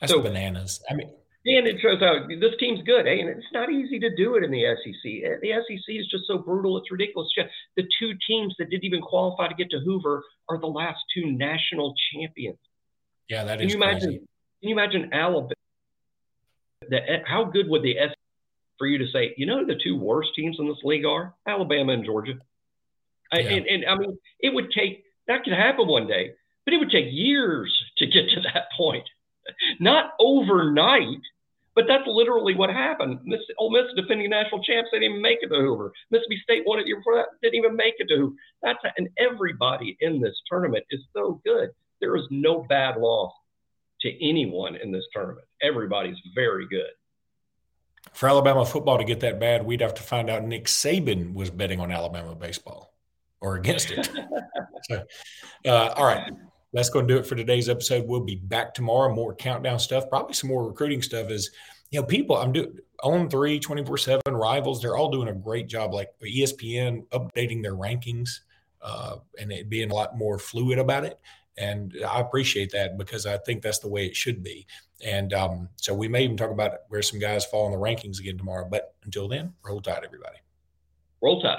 That's 0.00 0.12
so, 0.12 0.20
bananas. 0.20 0.80
I 0.88 0.94
mean, 0.94 1.10
and 1.46 1.66
it 1.66 1.80
shows 1.80 2.00
how 2.00 2.26
this 2.28 2.54
team's 2.58 2.82
good. 2.82 3.06
Eh? 3.06 3.20
And 3.20 3.28
it's 3.30 3.46
not 3.52 3.70
easy 3.70 3.98
to 4.00 4.14
do 4.14 4.36
it 4.36 4.44
in 4.44 4.50
the 4.50 4.62
SEC. 4.62 5.10
Eh, 5.24 5.36
the 5.42 5.52
SEC 5.66 5.96
is 5.96 6.06
just 6.08 6.26
so 6.26 6.38
brutal. 6.38 6.76
It's 6.78 6.90
ridiculous. 6.90 7.28
The 7.76 7.84
two 7.98 8.12
teams 8.26 8.54
that 8.58 8.70
didn't 8.70 8.84
even 8.84 9.00
qualify 9.00 9.48
to 9.48 9.54
get 9.54 9.70
to 9.70 9.80
Hoover 9.80 10.22
are 10.48 10.58
the 10.58 10.66
last 10.66 10.98
two 11.14 11.32
national 11.32 11.94
champions. 12.12 12.58
Yeah, 13.28 13.44
that 13.44 13.58
can 13.58 13.66
is 13.66 13.74
you 13.74 13.78
imagine, 13.78 14.00
crazy. 14.00 14.18
Can 14.60 14.68
you 14.68 14.74
imagine 14.74 15.10
Alabama? 15.12 15.54
The, 16.88 17.00
how 17.24 17.44
good 17.44 17.68
would 17.68 17.82
the 17.82 17.94
SEC 17.94 18.16
for 18.80 18.86
you 18.86 18.96
to 18.96 19.06
say, 19.12 19.34
you 19.36 19.44
know, 19.44 19.66
the 19.66 19.78
two 19.84 19.94
worst 19.94 20.30
teams 20.34 20.56
in 20.58 20.66
this 20.66 20.82
league 20.82 21.04
are 21.04 21.34
Alabama 21.46 21.92
and 21.92 22.02
Georgia. 22.04 22.32
Yeah. 23.30 23.40
and, 23.40 23.66
and 23.66 23.84
I 23.84 23.94
mean, 23.96 24.18
it 24.40 24.54
would 24.54 24.72
take 24.72 25.04
that 25.28 25.44
could 25.44 25.52
happen 25.52 25.86
one 25.86 26.06
day, 26.06 26.32
but 26.64 26.72
it 26.72 26.78
would 26.78 26.90
take 26.90 27.04
years 27.10 27.72
to 27.98 28.06
get 28.06 28.30
to 28.30 28.40
that 28.40 28.68
point. 28.76 29.06
Not 29.80 30.12
overnight, 30.18 31.20
but 31.74 31.84
that's 31.86 32.04
literally 32.06 32.54
what 32.54 32.70
happened. 32.70 33.20
Miss 33.24 33.40
Ole 33.58 33.70
Miss, 33.70 33.92
defending 33.94 34.30
national 34.30 34.64
champs, 34.64 34.88
they 34.90 34.98
didn't 34.98 35.12
even 35.12 35.22
make 35.22 35.38
it 35.42 35.48
to 35.48 35.56
Hoover. 35.56 35.92
Mississippi 36.10 36.40
State 36.42 36.62
won 36.66 36.80
it 36.80 36.86
year 36.86 36.96
before 36.96 37.16
that, 37.16 37.26
didn't 37.42 37.56
even 37.56 37.76
make 37.76 37.94
it 37.98 38.08
to 38.08 38.16
Hoover. 38.16 38.36
That's 38.62 38.78
and 38.96 39.10
everybody 39.18 39.98
in 40.00 40.22
this 40.22 40.36
tournament 40.50 40.84
is 40.90 41.00
so 41.14 41.40
good. 41.44 41.68
There 42.00 42.16
is 42.16 42.24
no 42.30 42.64
bad 42.66 42.96
loss 42.96 43.32
to 44.00 44.26
anyone 44.26 44.76
in 44.76 44.90
this 44.90 45.04
tournament. 45.12 45.46
Everybody's 45.62 46.16
very 46.34 46.66
good 46.66 46.90
for 48.12 48.28
Alabama 48.28 48.64
football 48.64 48.98
to 48.98 49.04
get 49.04 49.20
that 49.20 49.40
bad, 49.40 49.64
we'd 49.64 49.80
have 49.80 49.94
to 49.94 50.02
find 50.02 50.30
out 50.30 50.44
Nick 50.44 50.66
Saban 50.66 51.34
was 51.34 51.50
betting 51.50 51.80
on 51.80 51.90
Alabama 51.90 52.34
baseball 52.34 52.94
or 53.40 53.56
against 53.56 53.90
it. 53.90 54.10
so, 54.84 55.04
uh, 55.66 55.94
all 55.96 56.06
right, 56.06 56.32
that's 56.72 56.90
going 56.90 57.06
to 57.06 57.14
do 57.14 57.18
it 57.18 57.26
for 57.26 57.34
today's 57.34 57.68
episode. 57.68 58.06
We'll 58.06 58.20
be 58.20 58.36
back 58.36 58.74
tomorrow. 58.74 59.14
More 59.14 59.34
countdown 59.34 59.78
stuff, 59.78 60.08
probably 60.08 60.34
some 60.34 60.50
more 60.50 60.66
recruiting 60.66 61.02
stuff. 61.02 61.30
Is 61.30 61.50
you 61.90 62.00
know, 62.00 62.06
people 62.06 62.36
I'm 62.36 62.52
doing 62.52 62.78
on 63.02 63.28
three 63.28 63.58
24 63.58 63.98
seven 63.98 64.34
rivals. 64.34 64.80
They're 64.80 64.96
all 64.96 65.10
doing 65.10 65.28
a 65.28 65.34
great 65.34 65.68
job. 65.68 65.94
Like 65.94 66.10
ESPN 66.22 67.06
updating 67.08 67.62
their 67.62 67.74
rankings 67.74 68.40
uh, 68.82 69.16
and 69.38 69.52
it 69.52 69.68
being 69.68 69.90
a 69.90 69.94
lot 69.94 70.16
more 70.16 70.38
fluid 70.38 70.78
about 70.78 71.04
it. 71.04 71.18
And 71.60 71.94
I 72.08 72.20
appreciate 72.20 72.72
that 72.72 72.96
because 72.96 73.26
I 73.26 73.36
think 73.36 73.60
that's 73.60 73.80
the 73.80 73.88
way 73.88 74.06
it 74.06 74.16
should 74.16 74.42
be. 74.42 74.66
And 75.04 75.34
um, 75.34 75.68
so 75.76 75.92
we 75.92 76.08
may 76.08 76.24
even 76.24 76.36
talk 76.36 76.50
about 76.50 76.72
where 76.88 77.02
some 77.02 77.18
guys 77.18 77.44
fall 77.44 77.66
in 77.66 77.72
the 77.72 77.78
rankings 77.78 78.18
again 78.18 78.38
tomorrow. 78.38 78.66
But 78.68 78.94
until 79.04 79.28
then, 79.28 79.52
roll 79.62 79.80
tide, 79.82 80.02
everybody. 80.04 80.38
Roll 81.22 81.42
tide. 81.42 81.58